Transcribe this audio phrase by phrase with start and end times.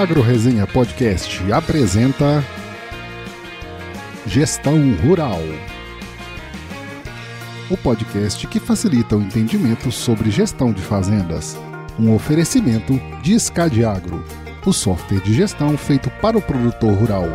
[0.00, 2.42] AgroResenha Podcast apresenta
[4.26, 5.42] Gestão Rural.
[7.68, 11.54] O podcast que facilita o entendimento sobre gestão de fazendas.
[11.98, 14.24] Um oferecimento de Scad Agro,
[14.64, 17.26] o software de gestão feito para o produtor rural.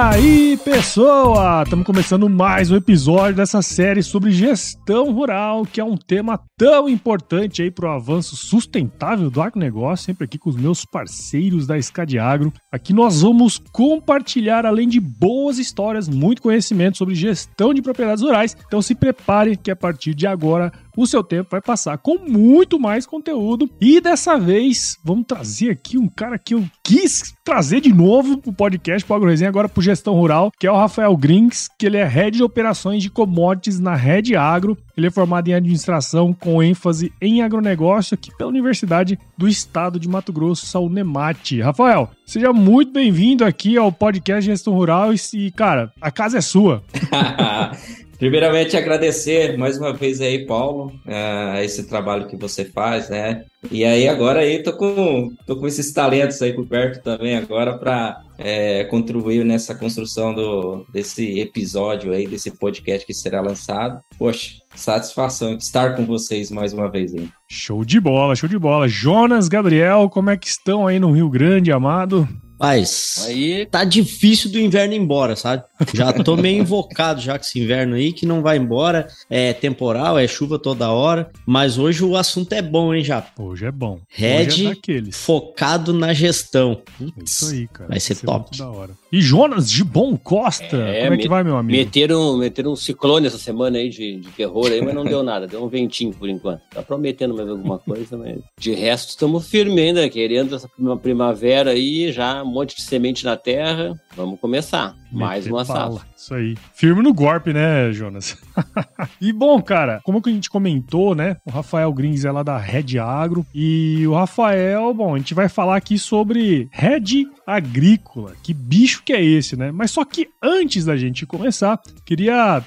[0.00, 1.62] Aí, pessoa!
[1.62, 6.88] Estamos começando mais um episódio dessa série sobre gestão rural, que é um tema tão
[6.88, 11.76] importante aí para o avanço sustentável do agronegócio, sempre aqui com os meus parceiros da
[11.76, 12.50] Escade Agro.
[12.72, 18.56] Aqui nós vamos compartilhar, além de boas histórias, muito conhecimento sobre gestão de propriedades rurais.
[18.66, 20.72] Então se prepare que a partir de agora
[21.02, 23.70] o seu tempo vai passar com muito mais conteúdo.
[23.80, 28.52] E dessa vez, vamos trazer aqui um cara que eu quis trazer de novo pro
[28.52, 32.04] podcast, pro AgroResenha, agora pro Gestão Rural, que é o Rafael Grings, que ele é
[32.04, 34.76] Head de Operações de Commodities na Red Agro.
[34.96, 40.08] Ele é formado em administração com ênfase em agronegócio aqui pela Universidade do Estado de
[40.08, 41.62] Mato Grosso, a Unemate.
[41.62, 46.82] Rafael, seja muito bem-vindo aqui ao podcast Gestão Rural e, cara, a casa é sua.
[48.20, 53.46] Primeiramente, agradecer mais uma vez aí, Paulo, uh, esse trabalho que você faz, né?
[53.72, 57.78] E aí, agora aí, tô com, tô com esses talentos aí por perto também agora
[57.78, 63.98] para é, contribuir nessa construção do, desse episódio aí, desse podcast que será lançado.
[64.18, 67.26] Poxa, satisfação estar com vocês mais uma vez aí.
[67.48, 68.86] Show de bola, show de bola.
[68.86, 72.28] Jonas, Gabriel, como é que estão aí no Rio Grande, amado?
[72.60, 75.64] Mas aí tá difícil do inverno ir embora, sabe?
[75.94, 79.08] Já tô meio invocado já com esse inverno aí que não vai embora.
[79.30, 81.30] É temporal, é chuva toda hora.
[81.46, 83.26] Mas hoje o assunto é bom, hein, já?
[83.38, 83.98] Hoje é bom.
[84.10, 86.82] Red é focado na gestão.
[86.98, 87.88] Putz, Isso aí, cara.
[87.88, 88.58] Vai ser, vai ser top.
[88.58, 88.90] da hora.
[89.10, 91.76] E Jonas de Bom Costa, é, como é que vai, meu amigo?
[91.76, 95.46] Meteram, meteram um ciclone essa semana aí de, de terror aí, mas não deu nada.
[95.48, 96.60] Deu um ventinho por enquanto.
[96.70, 100.68] Tá prometendo mais alguma coisa, mas de resto estamos firmes ainda, querendo essa
[101.02, 103.94] primavera aí já monte de semente na terra.
[104.16, 104.94] Vamos começar.
[105.10, 106.06] Mais uma safra.
[106.16, 106.56] Isso aí.
[106.74, 108.36] Firme no golpe, né, Jonas?
[109.20, 111.36] e bom, cara, como que a gente comentou, né?
[111.46, 113.44] O Rafael Grins é lá da Red Agro.
[113.54, 118.34] E o Rafael, bom, a gente vai falar aqui sobre Red Agrícola.
[118.42, 119.72] Que bicho que é esse, né?
[119.72, 122.62] Mas só que antes da gente começar, queria,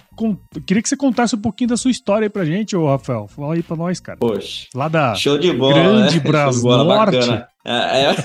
[0.66, 3.28] queria que você contasse um pouquinho da sua história aí pra gente, ô Rafael.
[3.28, 4.18] Fala aí pra nós, cara.
[4.18, 4.68] Poxa.
[4.74, 6.24] Lá da Show de bola, Grande né?
[6.28, 7.18] Brasnorte.
[7.18, 7.53] Bacana.
[7.66, 8.16] É, é,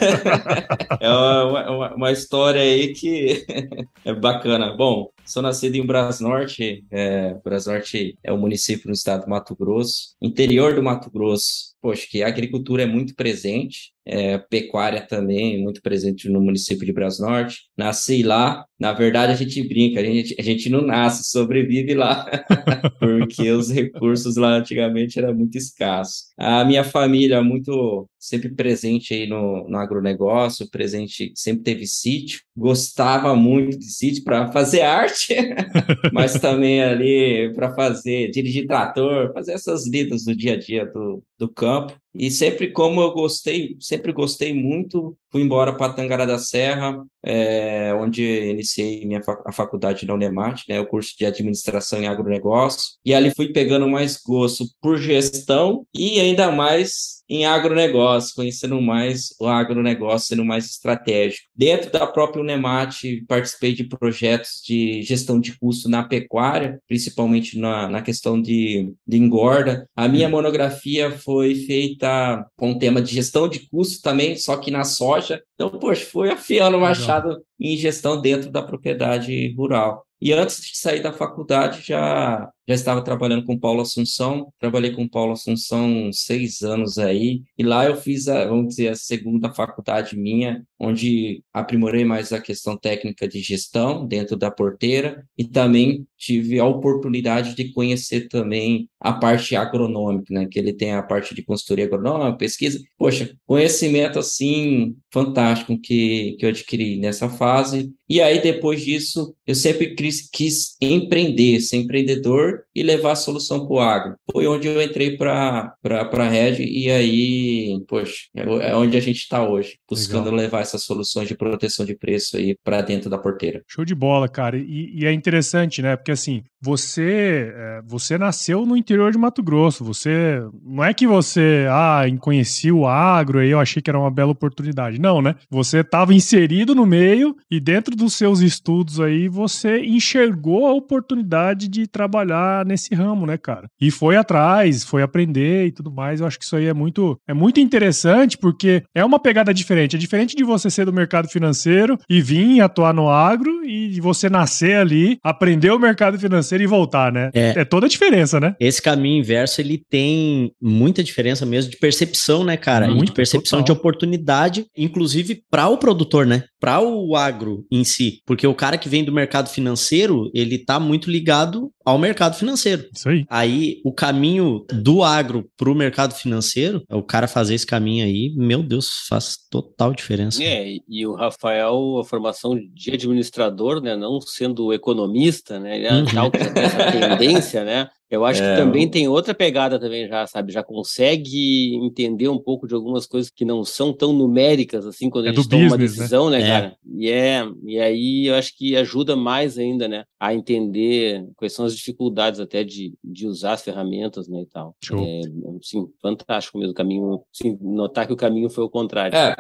[1.07, 3.47] é uma, uma, uma, história aí que
[4.05, 4.77] é bacana.
[4.77, 6.85] Bom, sou nascido em Brasnorte.
[6.91, 11.77] É, Brasnorte é um município no estado do Mato Grosso, interior do Mato Grosso.
[11.89, 16.93] Poxa, que a agricultura é muito presente, é, pecuária também muito presente no município de
[16.93, 17.61] Brasnorte.
[17.77, 18.65] Nasci lá.
[18.79, 22.25] Na verdade, a gente brinca, a gente, a gente não nasce, sobrevive lá,
[23.01, 26.29] porque os recursos lá antigamente eram muito escassos.
[26.39, 33.35] A minha família muito sempre presente aí no, no agronegócio, presente, sempre teve sítio, gostava
[33.35, 35.35] muito de sítio para fazer arte,
[36.13, 41.23] mas também ali para fazer, dirigir trator, fazer essas lidas do dia a dia do,
[41.37, 41.78] do campo.
[41.79, 47.01] up E sempre como eu gostei, sempre gostei muito, fui embora para Tangará da Serra,
[47.23, 52.97] é, onde iniciei minha a faculdade na Unemat, né, o curso de administração em agronegócio.
[53.05, 59.35] E ali fui pegando mais gosto por gestão e ainda mais em agronegócio, conhecendo mais
[59.39, 61.47] o agronegócio, sendo mais estratégico.
[61.55, 67.87] Dentro da própria Unemat, participei de projetos de gestão de custo na pecuária, principalmente na,
[67.87, 69.87] na questão de, de engorda.
[69.95, 72.08] A minha monografia foi feita
[72.57, 75.43] com o tema de gestão de custo também, só que na soja.
[75.59, 80.07] Então, poxa, foi afiando o machado em gestão dentro da propriedade rural.
[80.21, 85.09] E antes de sair da faculdade, já já estava trabalhando com Paulo Assunção, trabalhei com
[85.09, 90.19] Paulo Assunção seis anos aí, e lá eu fiz, a, vamos dizer, a segunda faculdade
[90.19, 96.61] minha, onde aprimorei mais a questão técnica de gestão dentro da porteira, e também tive
[96.61, 101.43] a oportunidade de conhecer também a parte agronômica, né, que ele tem a parte de
[101.43, 105.48] consultoria agronômica, pesquisa, poxa, conhecimento assim fantástico
[105.81, 111.61] que, que eu adquiri nessa fase, E aí, depois disso, eu sempre quis, quis empreender,
[111.61, 114.17] ser empreendedor e levar a solução para o agro.
[114.33, 119.19] Foi onde eu entrei para a Red e aí, poxa, é, é onde a gente
[119.19, 120.41] está hoje, buscando Legal.
[120.41, 123.63] levar essas soluções de proteção de preço aí para dentro da porteira.
[123.67, 124.57] Show de bola, cara.
[124.57, 125.97] E, e, é interessante, né?
[125.97, 129.85] Porque assim, você, é, você nasceu no interior de Mato Grosso.
[129.85, 134.11] Você não é que você ah, conhecia o agro e eu achei que era uma
[134.11, 135.01] bela oportunidade.
[135.01, 135.35] Não, né?
[135.51, 141.69] Você estava inserido no meio e dentro dos seus estudos aí você enxergou a oportunidade
[141.69, 143.69] de trabalhar nesse ramo, né, cara?
[143.81, 146.21] E foi atrás, foi aprender e tudo mais.
[146.21, 149.97] Eu acho que isso aí é muito, é muito interessante porque é uma pegada diferente.
[149.97, 154.31] É diferente de você ser do mercado financeiro e vir atuar no agro e você
[154.31, 157.31] nascer ali, aprender o mercado financeiro e voltar, né?
[157.35, 158.55] É, é toda a diferença, né?
[158.61, 162.89] Esse caminho inverso, ele tem muita diferença mesmo de percepção, né, cara?
[162.89, 163.75] Muito, de percepção total.
[163.75, 166.45] de oportunidade, inclusive para o produtor, né?
[166.61, 168.21] Para o agro em si.
[168.27, 172.87] Porque o cara que vem do mercado financeiro, ele tá muito ligado ao mercado financeiro.
[172.95, 173.25] Isso aí.
[173.31, 178.33] Aí, o caminho do agro para o mercado financeiro, o cara fazer esse caminho aí,
[178.37, 180.43] meu Deus, faz total diferença.
[180.43, 186.07] É, e o Rafael, a formação de administrador, né, não sendo economista, né, ele uhum.
[186.07, 190.27] já tem essa tendência, né, eu acho é, que também tem outra pegada também já,
[190.27, 190.53] sabe?
[190.53, 195.27] Já consegue entender um pouco de algumas coisas que não são tão numéricas assim quando
[195.27, 195.85] é a gente toma business, uma né?
[195.85, 196.77] decisão, né, né cara?
[196.97, 201.65] E é, e aí eu acho que ajuda mais ainda, né, a entender quais são
[201.65, 204.75] as dificuldades até de, de usar as ferramentas, né, e tal.
[204.83, 205.05] Show.
[205.05, 205.21] É,
[205.63, 209.17] sim, fantástico mesmo o caminho, sim, notar que o caminho foi o contrário.
[209.17, 209.35] É,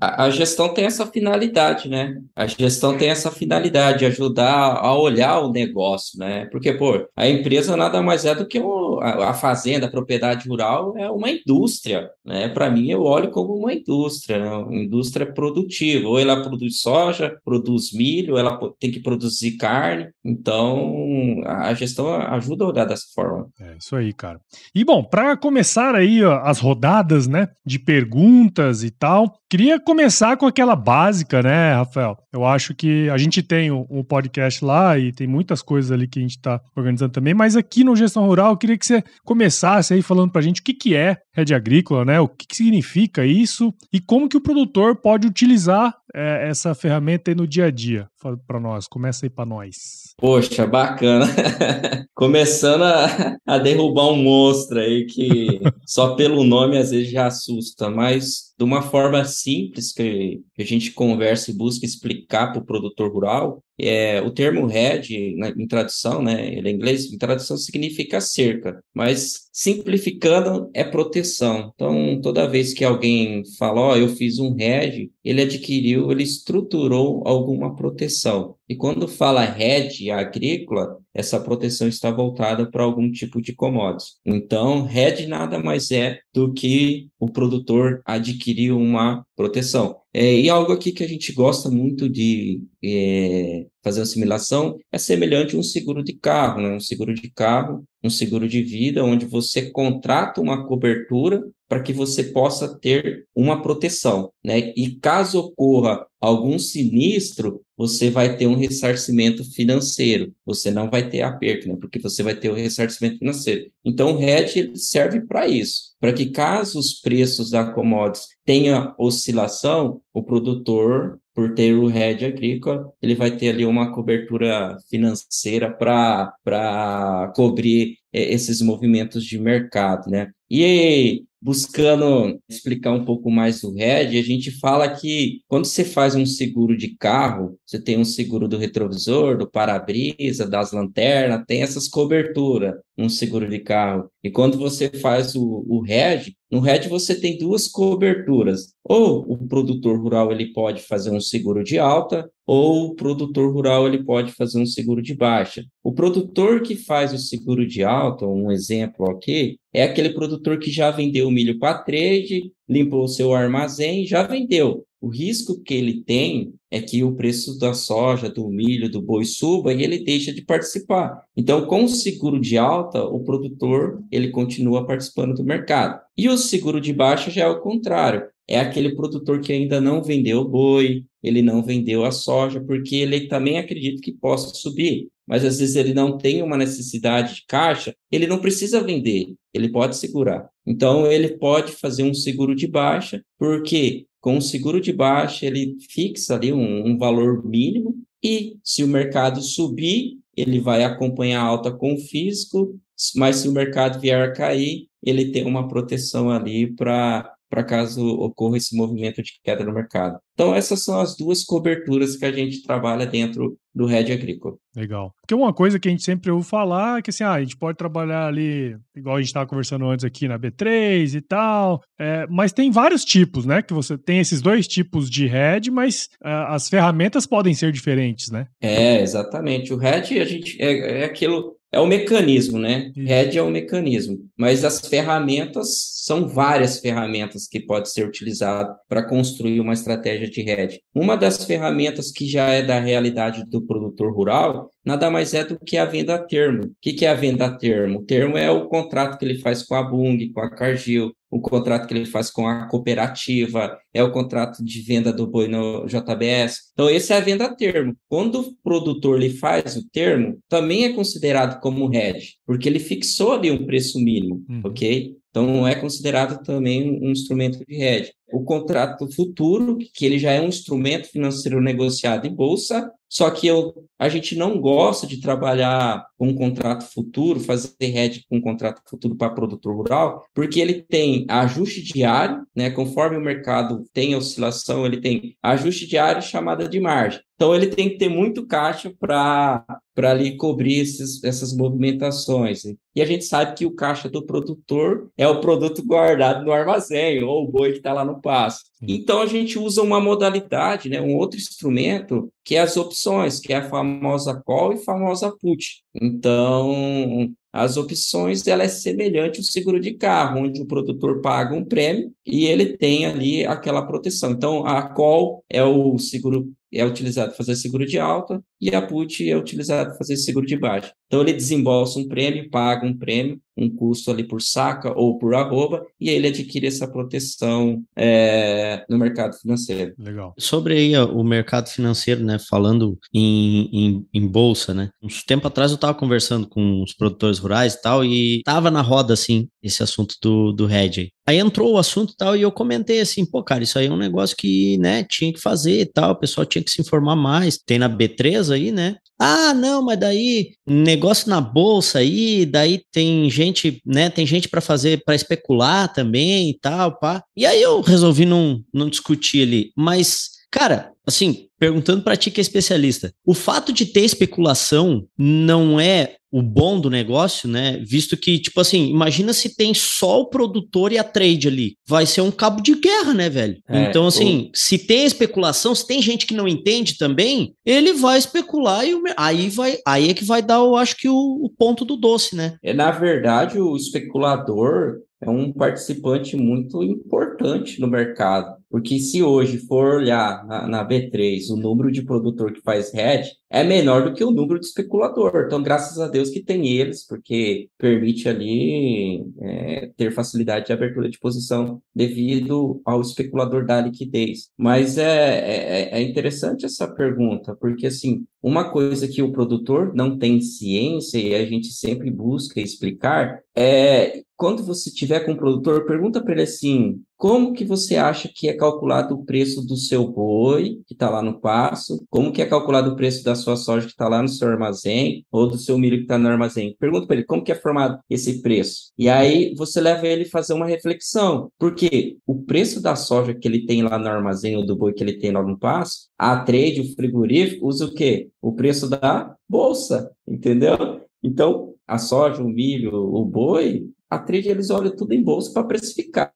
[0.00, 2.20] a, a gestão tem essa finalidade, né?
[2.34, 6.46] A gestão tem essa finalidade, ajudar a olhar o negócio, né?
[6.46, 9.90] Porque, pô, a empresa nada mais mais é do que o, a, a, fazenda, a
[9.90, 12.48] propriedade rural é uma indústria, né?
[12.48, 14.50] Para mim, eu olho como uma indústria, né?
[14.50, 16.08] uma indústria produtiva.
[16.08, 20.10] Ou ela produz soja, produz milho, ela tem que produzir carne.
[20.22, 23.48] Então, a gestão ajuda a olhar dessa forma.
[23.58, 24.38] É isso aí, cara.
[24.74, 30.36] E bom, para começar aí ó, as rodadas, né, de perguntas e tal, queria começar
[30.36, 32.16] com aquela básica, né, Rafael?
[32.32, 36.18] Eu acho que a gente tem o podcast lá e tem muitas coisas ali que
[36.18, 39.94] a gente está organizando também, mas aqui no Gestão Rural, eu queria que você começasse
[39.94, 42.20] aí falando para a gente o que, que é rede agrícola, né?
[42.20, 47.30] O que, que significa isso e como que o produtor pode utilizar é, essa ferramenta
[47.30, 48.08] aí no dia a dia.
[48.46, 50.14] Para nós, começa aí para nós.
[50.18, 51.26] Poxa, bacana.
[52.14, 57.90] Começando a, a derrubar um monstro aí que só pelo nome às vezes já assusta,
[57.90, 63.12] mas de uma forma simples que, a gente conversa e busca explicar para o produtor
[63.12, 68.20] rural, é, o termo hedge, né, em tradução, né, ele é inglês, em tradução significa
[68.20, 71.72] cerca, mas simplificando é proteção.
[71.74, 76.22] Então, toda vez que alguém fala, ó, oh, eu fiz um hedge, ele adquiriu, ele
[76.22, 78.54] estruturou alguma proteção.
[78.72, 84.14] E quando fala hedge agrícola, essa proteção está voltada para algum tipo de commodities.
[84.24, 89.98] Então, hedge nada mais é do que o produtor adquirir uma proteção.
[90.10, 94.98] É, e algo aqui que a gente gosta muito de é, fazer uma simulação é
[94.98, 96.74] semelhante a um seguro de carro, né?
[96.74, 101.92] Um seguro de carro, um seguro de vida, onde você contrata uma cobertura para que
[101.92, 104.74] você possa ter uma proteção, né?
[104.76, 110.32] E caso ocorra algum sinistro, você vai ter um ressarcimento financeiro.
[110.44, 111.76] Você não vai ter a perda, né?
[111.80, 113.70] Porque você vai ter o ressarcimento financeiro.
[113.84, 120.02] Então, o hedge serve para isso, para que caso os preços da commodities tenha oscilação,
[120.12, 127.32] o produtor por ter o hedge agrícola, ele vai ter ali uma cobertura financeira para
[127.34, 130.30] cobrir é, esses movimentos de mercado, né?
[130.50, 136.14] E buscando explicar um pouco mais do RED, a gente fala que quando você faz
[136.14, 141.62] um seguro de carro, você tem um seguro do retrovisor, do para-brisa, das lanternas, tem
[141.62, 144.10] essas coberturas, um seguro de carro.
[144.22, 148.74] E quando você faz o, o RED, no RED você tem duas coberturas.
[148.84, 153.86] Ou o produtor rural ele pode fazer um seguro de alta, ou o produtor rural
[153.86, 155.64] ele pode fazer um seguro de baixa.
[155.82, 160.70] O produtor que faz o seguro de alta, um exemplo aqui, é aquele produtor que
[160.70, 164.84] já vendeu milho para trade, limpou o seu armazém, já vendeu.
[165.02, 169.24] O risco que ele tem é que o preço da soja, do milho, do boi
[169.24, 171.24] suba e ele deixa de participar.
[171.36, 176.00] Então, com o seguro de alta, o produtor ele continua participando do mercado.
[176.16, 178.22] E o seguro de baixa já é o contrário.
[178.48, 182.94] É aquele produtor que ainda não vendeu o boi, ele não vendeu a soja, porque
[182.94, 187.44] ele também acredita que possa subir mas às vezes ele não tem uma necessidade de
[187.46, 190.48] caixa, ele não precisa vender, ele pode segurar.
[190.66, 195.76] Então ele pode fazer um seguro de baixa, porque com o seguro de baixa, ele
[195.90, 201.44] fixa ali um, um valor mínimo e se o mercado subir, ele vai acompanhar a
[201.44, 202.78] alta com o físico,
[203.16, 208.02] mas se o mercado vier a cair, ele tem uma proteção ali para para caso
[208.02, 210.18] ocorra esse movimento de queda no mercado.
[210.32, 214.54] Então, essas são as duas coberturas que a gente trabalha dentro do Red Agrícola.
[214.74, 215.12] Legal.
[215.20, 217.58] Porque uma coisa que a gente sempre ouve falar é que assim, ah, a gente
[217.58, 222.26] pode trabalhar ali, igual a gente estava conversando antes aqui na B3 e tal, é,
[222.30, 223.60] mas tem vários tipos, né?
[223.60, 228.30] Que você tem esses dois tipos de Red, mas uh, as ferramentas podem ser diferentes,
[228.30, 228.46] né?
[228.62, 229.74] É, exatamente.
[229.74, 232.92] O Red, a gente é, é aquilo é o mecanismo, né?
[232.94, 239.02] Red é o mecanismo, mas as ferramentas são várias ferramentas que pode ser utilizado para
[239.02, 240.80] construir uma estratégia de Red.
[240.94, 245.58] Uma das ferramentas que já é da realidade do produtor rural nada mais é do
[245.58, 246.64] que a venda a termo.
[246.64, 248.00] O que é a venda a termo?
[248.00, 251.40] O termo é o contrato que ele faz com a Bung, com a Cargill, o
[251.40, 255.86] contrato que ele faz com a cooperativa, é o contrato de venda do boi no
[255.86, 256.70] JBS.
[256.74, 257.96] Então, esse é a venda a termo.
[258.06, 263.32] Quando o produtor lhe faz o termo, também é considerado como hedge, porque ele fixou
[263.32, 264.60] ali um preço mínimo, uhum.
[264.64, 265.16] ok?
[265.30, 268.12] Então, é considerado também um instrumento de hedge.
[268.30, 273.46] O contrato futuro, que ele já é um instrumento financeiro negociado em bolsa, só que
[273.46, 278.40] eu, a gente não gosta de trabalhar com um contrato futuro, fazer hedge com um
[278.40, 282.70] contrato futuro para produtor rural, porque ele tem ajuste diário, né?
[282.70, 287.20] Conforme o mercado tem oscilação, ele tem ajuste diário chamada de margem.
[287.42, 292.62] Então ele tem que ter muito caixa para para ali cobrir esses, essas movimentações.
[292.94, 297.22] E a gente sabe que o caixa do produtor é o produto guardado no armazém
[297.22, 298.70] ou o boi que está lá no pasto.
[298.80, 303.52] Então a gente usa uma modalidade, né, um outro instrumento que é as opções, que
[303.52, 305.82] é a famosa call e famosa put.
[305.94, 311.64] Então, as opções ela é semelhante ao seguro de carro, onde o produtor paga um
[311.64, 314.30] prêmio e ele tem ali aquela proteção.
[314.30, 318.80] Então, a call é o seguro é utilizado para fazer seguro de alta e a
[318.80, 320.92] put é utilizado para fazer seguro de baixa.
[321.06, 325.34] Então ele desembolsa um prêmio, paga um prêmio, um custo ali por saca ou por
[325.34, 329.94] arroba, e aí ele adquire essa proteção é, no mercado financeiro.
[329.98, 330.32] Legal.
[330.38, 335.70] Sobre aí o mercado financeiro, né, falando em, em, em bolsa, né, uns tempo atrás
[335.70, 339.82] eu estava conversando com os produtores rurais e tal, e tava na roda, assim, esse
[339.82, 341.38] assunto do, do hedge aí.
[341.38, 343.96] Entrou o assunto e tal, e eu comentei assim, pô, cara, isso aí é um
[343.96, 347.58] negócio que, né, tinha que fazer e tal, o pessoal tinha que se informar mais.
[347.58, 348.96] Tem na B3 aí, né?
[349.18, 354.60] Ah, não, mas daí negócio na bolsa aí, daí tem gente, né, tem gente para
[354.60, 357.22] fazer, para especular também e tal, pá.
[357.36, 362.38] E aí eu resolvi não, não discutir ali, mas Cara, assim, perguntando para ti que
[362.38, 367.78] é especialista, o fato de ter especulação não é o bom do negócio, né?
[367.86, 371.74] Visto que, tipo assim, imagina se tem só o produtor e a trade ali.
[371.86, 373.58] Vai ser um cabo de guerra, né, velho?
[373.68, 374.56] É, então, assim, o...
[374.56, 379.02] se tem especulação, se tem gente que não entende também, ele vai especular e o...
[379.14, 382.34] aí vai, aí é que vai dar, eu acho que o, o ponto do doce,
[382.34, 382.56] né?
[382.62, 388.56] É, na verdade, o especulador é um participante muito importante no mercado.
[388.72, 393.30] Porque se hoje for olhar na, na, B3 o número de produtor que faz hedge,
[393.50, 395.44] é menor do que o número de especulador.
[395.44, 401.10] Então, graças a Deus que tem eles, porque permite ali é, ter facilidade de abertura
[401.10, 404.48] de posição devido ao especulador da liquidez.
[404.56, 410.18] Mas é, é, é interessante essa pergunta, porque assim, uma coisa que o produtor não
[410.18, 415.86] tem ciência e a gente sempre busca explicar é quando você tiver com o produtor,
[415.86, 420.08] pergunta para ele assim: como que você acha que é calculado o preço do seu
[420.08, 422.04] boi, que está lá no passo?
[422.10, 425.24] Como que é calculado o preço da sua soja que está lá no seu armazém,
[425.30, 426.74] ou do seu milho que está no armazém?
[426.80, 428.90] Pergunta para ele como que é formado esse preço.
[428.98, 433.46] E aí você leva ele a fazer uma reflexão, porque o preço da soja que
[433.46, 436.40] ele tem lá no armazém, ou do boi que ele tem lá no passo, a
[436.40, 438.30] trade, o frigorífico, usa o quê?
[438.42, 440.76] O preço da bolsa, entendeu?
[441.22, 445.64] Então, a soja, o milho, o boi, a trade eles olham tudo em bolsa para
[445.64, 446.34] precificar.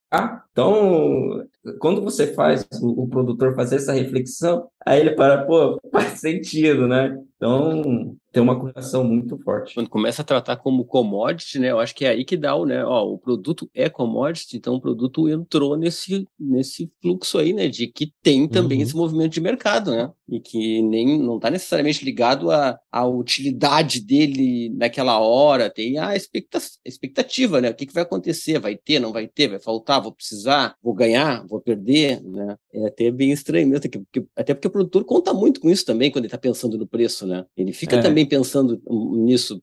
[0.50, 1.46] Então,
[1.78, 6.86] quando você faz o, o, produtor fazer essa reflexão, aí ele para, pô, faz sentido,
[6.86, 7.18] né?
[7.36, 9.74] Então, tem uma correlação muito forte.
[9.74, 11.70] Quando começa a tratar como commodity, né?
[11.70, 12.84] Eu acho que é aí que dá o, né?
[12.84, 17.68] Ó, o produto é commodity, então o produto entrou nesse, nesse fluxo aí, né?
[17.68, 18.84] De que tem também uhum.
[18.84, 20.10] esse movimento de mercado, né?
[20.28, 26.14] E que nem não está necessariamente ligado à, à utilidade dele naquela hora, tem a
[26.14, 27.70] expectativa, né?
[27.70, 28.58] O que, que vai acontecer?
[28.58, 32.56] Vai ter, não vai ter, vai faltar, vou precisar, vou ganhar, vou perder, né?
[32.72, 36.10] É até bem estranho mesmo, porque, até porque o produtor conta muito com isso também
[36.10, 37.46] quando ele está pensando no preço, né?
[37.56, 38.00] Ele fica é.
[38.02, 39.62] também pensando nisso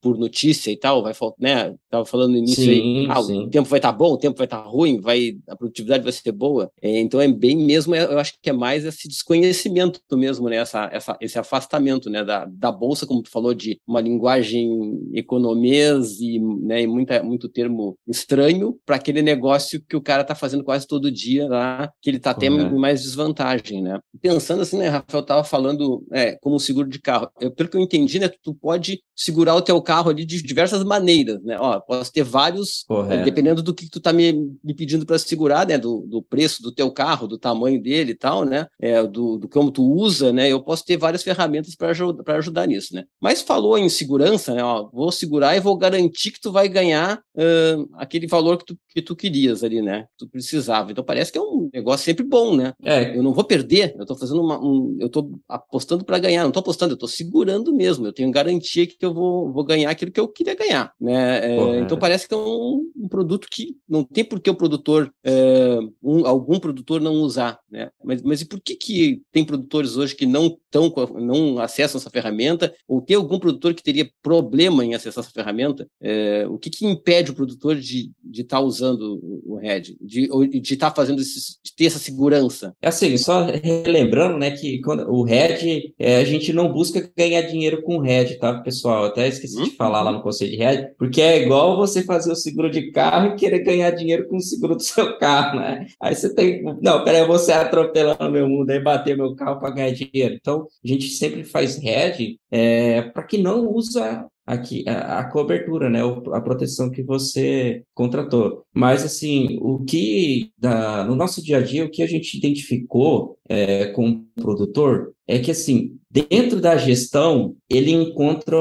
[0.00, 1.74] por notícia e tal, vai faltar, né?
[1.90, 4.46] Tava falando no início Sim, aí, ah, o tempo vai estar bom, o tempo vai
[4.46, 6.70] estar ruim, vai a produtividade vai ser boa.
[6.80, 10.56] É, então é bem mesmo, é, eu acho que é mais esse desconhecimento mesmo, né?
[10.56, 12.24] Essa, essa, esse afastamento, né?
[12.24, 17.48] Da, da bolsa, como tu falou, de uma linguagem economês e, né, e muita, muito
[17.48, 22.10] termo estranho para aquele negócio que o cara tá fazendo quase todo dia lá, que
[22.10, 22.74] ele tá Correto.
[22.74, 23.98] em mais desvantagem, né?
[24.20, 27.30] Pensando assim, né, Rafael tava falando é, como seguro de carro.
[27.40, 30.82] Eu, pelo que eu entendi, né, tu pode segurar o teu carro ali de diversas
[30.84, 31.56] maneiras, né?
[31.58, 33.24] Ó, posso ter vários, Correto.
[33.24, 36.72] dependendo do que tu tá me, me pedindo para segurar, né, do, do preço do
[36.72, 38.66] teu carro, do tamanho dele e tal, né?
[38.80, 40.50] É, do, do como tu usa, né?
[40.50, 43.04] Eu posso ter várias ferramentas para ajudar, pra ajudar nisso, né?
[43.20, 44.62] Mas falou em segurança, né?
[44.62, 48.78] Ó, vou segurar e vou garantir que tu vai ganhar ah, aquele valor que tu,
[48.88, 50.02] que tu querias ali, né?
[50.02, 50.90] Que tu precisava.
[50.90, 52.72] Então parece que é um negócio sempre bom, né?
[52.82, 56.42] É, Eu não vou perder, eu estou fazendo uma, um, eu tô apostando para ganhar,
[56.42, 59.90] não estou apostando, eu estou segurando mesmo, eu tenho garantia que eu vou, vou ganhar
[59.90, 61.52] aquilo que eu queria ganhar, né?
[61.56, 65.12] É, então parece que é um, um produto que não tem por que o produtor,
[65.24, 67.90] é, um- algum produtor não usar, né?
[68.04, 72.10] Mas, mas e por que que tem produtores hoje que não tão, não acessam essa
[72.10, 75.86] ferramenta, ou tem algum produtor que teria problema em acessar essa ferramenta?
[76.00, 80.28] É, o que que impede o produtor de estar usando o Red, de
[80.72, 82.74] estar fazendo esse, de ter essa segurança?
[82.82, 87.42] É assim, só relembrando, né, que quando o Red, é, a gente não busca ganhar
[87.42, 89.04] dinheiro com o Red, tá, pessoal?
[89.04, 89.76] Eu até esqueci de Uhum.
[89.76, 93.28] falar lá no conselho de Red, porque é igual você fazer o seguro de carro
[93.28, 95.86] e querer ganhar dinheiro com o seguro do seu carro, né?
[96.00, 99.70] Aí você tem, não, peraí, você atropelar no meu mundo aí, bater meu carro para
[99.74, 100.34] ganhar dinheiro.
[100.34, 105.90] Então, a gente sempre faz Red é, para que não usa aqui a, a cobertura,
[105.90, 106.00] né,
[106.32, 108.62] a proteção que você contratou.
[108.72, 113.36] Mas assim, o que da, no nosso dia a dia, o que a gente identificou
[113.48, 118.56] é, com o produtor é que assim, dentro da gestão, ele encontra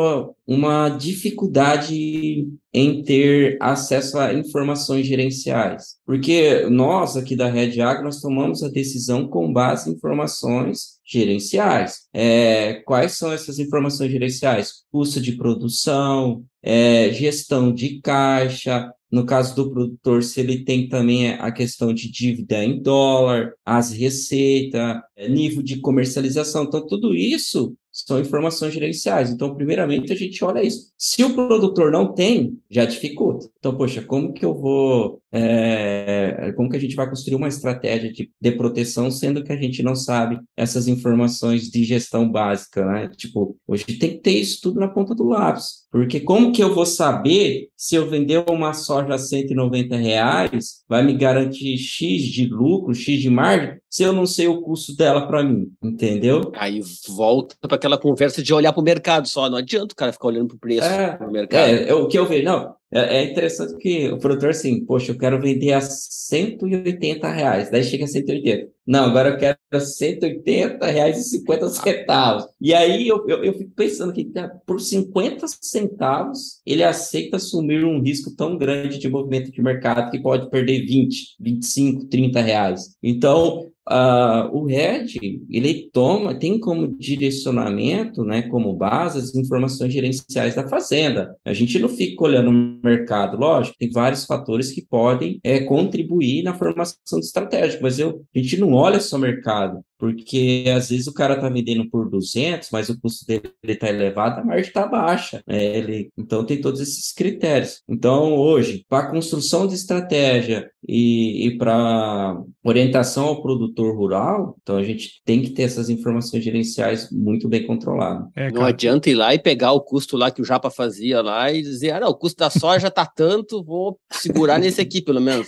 [0.47, 5.95] uma dificuldade em ter acesso a informações gerenciais.
[6.05, 12.07] Porque nós aqui da Red Agro, nós tomamos a decisão com base em informações gerenciais.
[12.13, 14.83] É, quais são essas informações gerenciais?
[14.91, 21.33] Custo de produção, é, gestão de caixa, no caso do produtor, se ele tem também
[21.33, 26.63] a questão de dívida em dólar, as receitas, é, nível de comercialização.
[26.63, 29.31] Então, tudo isso são informações gerenciais.
[29.31, 30.91] Então, primeiramente, a gente olha isso.
[30.97, 33.47] Se o produtor não tem, já dificulta.
[33.57, 35.21] Então, poxa, como que eu vou.
[35.31, 39.57] é, como que a gente vai construir uma estratégia de, de proteção, sendo que a
[39.57, 43.09] gente não sabe essas informações de gestão básica, né?
[43.15, 45.84] Tipo, hoje tem que ter isso tudo na ponta do lápis.
[45.95, 51.01] Porque como que eu vou saber se eu vender uma soja a 190 reais, vai
[51.01, 55.25] me garantir X de lucro, X de margem, se eu não sei o custo dela
[55.25, 56.51] para mim, entendeu?
[56.55, 59.49] Aí volta para aquela conversa de olhar para o mercado só.
[59.49, 61.61] Não adianta o cara ficar olhando para o preço É, do mercado.
[61.61, 65.11] É, é o que eu vejo, não, é, é interessante que o produtor, assim, poxa,
[65.11, 68.69] eu quero vender a 180 reais, daí chega a 180.
[68.87, 72.45] Não, agora eu quero 180 reais e 50 centavos.
[72.61, 74.31] E aí eu, eu, eu fico pensando que
[74.65, 80.19] por 50 centavos ele aceita assumir um risco tão grande de movimento de mercado que
[80.19, 82.95] pode perder 20, 25, 30 reais.
[83.03, 90.55] Então, ah, o RED, ele toma, tem como direcionamento, né, como base, as informações gerenciais
[90.55, 91.35] da fazenda.
[91.45, 96.43] A gente não fica olhando o mercado, lógico, tem vários fatores que podem é, contribuir
[96.43, 100.89] na formação de estratégia, mas eu, a gente não olha só o mercado, porque às
[100.89, 104.67] vezes o cara está vendendo por 200, mas o custo dele está elevado, a margem
[104.67, 105.41] está baixa.
[105.47, 105.63] né?
[105.63, 107.81] Ele, então tem todos esses critérios.
[107.87, 114.77] Então hoje, para a construção de estratégia e, e para orientação ao produtor rural, então
[114.77, 118.27] a gente tem que ter essas informações gerenciais muito bem controladas.
[118.35, 121.51] É, Não adianta ir lá e pegar o custo lá que o Japa fazia lá
[121.51, 125.21] e dizer, ah, não, o custo da soja tá tanto, vou segurar nesse aqui, pelo
[125.21, 125.47] menos.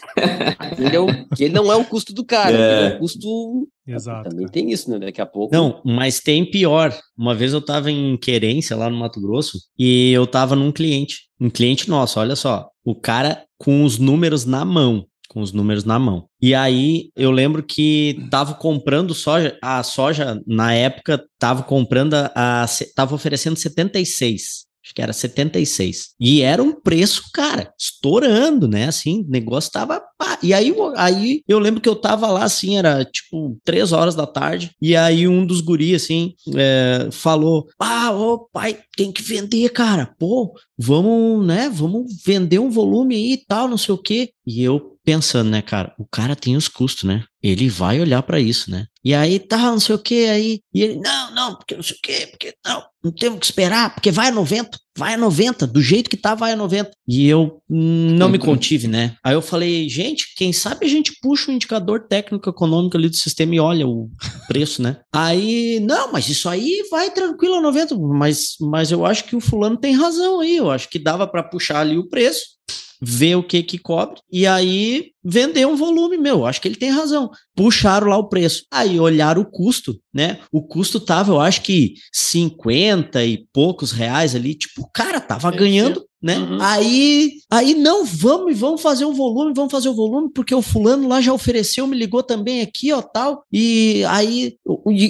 [0.58, 2.88] Aquele, é o, aquele não é o custo do cara, É.
[2.94, 3.68] é o custo.
[3.88, 4.30] Exato.
[4.30, 5.00] Também tem isso, né?
[5.00, 5.56] Daqui a pouco.
[5.56, 6.94] Não, mas tem pior.
[7.18, 11.28] Uma vez eu tava em Querência, lá no Mato Grosso, e eu tava num cliente,
[11.40, 15.84] um cliente nosso, olha só, o cara com os números na mão, com os números
[15.84, 16.28] na mão.
[16.42, 22.64] E aí eu lembro que tava comprando soja, a soja na época tava comprando a,
[22.64, 24.67] a tava oferecendo 76.
[24.88, 26.14] Acho que era 76.
[26.18, 28.88] E era um preço, cara, estourando, né?
[28.88, 30.02] Assim, o negócio tava.
[30.18, 30.40] pá.
[30.42, 34.26] E aí, aí eu lembro que eu tava lá, assim, era tipo três horas da
[34.26, 34.72] tarde.
[34.82, 40.16] E aí um dos guris, assim, é, falou: Ah, ô pai, tem que vender, cara.
[40.18, 41.70] Pô, vamos, né?
[41.70, 44.30] Vamos vender um volume aí e tal, não sei o quê.
[44.46, 47.24] E eu pensando, né, cara, o cara tem os custos, né?
[47.42, 48.88] Ele vai olhar pra isso, né?
[49.02, 50.60] E aí tá, não sei o que, aí.
[50.74, 53.94] E ele, não, não, porque não sei o que, porque não, não temos que esperar,
[53.96, 56.90] porque vai a 90, vai a 90, do jeito que tá, vai a 90.
[57.08, 59.16] E eu não me contive, né?
[59.24, 63.16] Aí eu falei, gente, quem sabe a gente puxa o indicador técnico econômico ali do
[63.16, 64.10] sistema e olha o
[64.48, 64.98] preço, né?
[65.14, 69.42] Aí, não, mas isso aí vai tranquilo a 90, mas, mas eu acho que o
[69.42, 72.58] fulano tem razão aí, eu acho que dava para puxar ali o preço
[73.00, 76.46] ver o que que cobre e aí vender um volume meu.
[76.46, 77.30] Acho que ele tem razão.
[77.54, 78.64] Puxaram lá o preço.
[78.72, 80.40] Aí olharam o custo, né?
[80.52, 86.06] O custo tava, eu acho que 50 e poucos reais ali, tipo, cara, tava ganhando
[86.22, 86.38] né?
[86.38, 86.58] Uhum.
[86.62, 91.08] Aí, aí não, vamos, vamos fazer o volume, vamos fazer o volume, porque o fulano
[91.08, 93.44] lá já ofereceu, me ligou também aqui, ó, tal.
[93.52, 94.56] E aí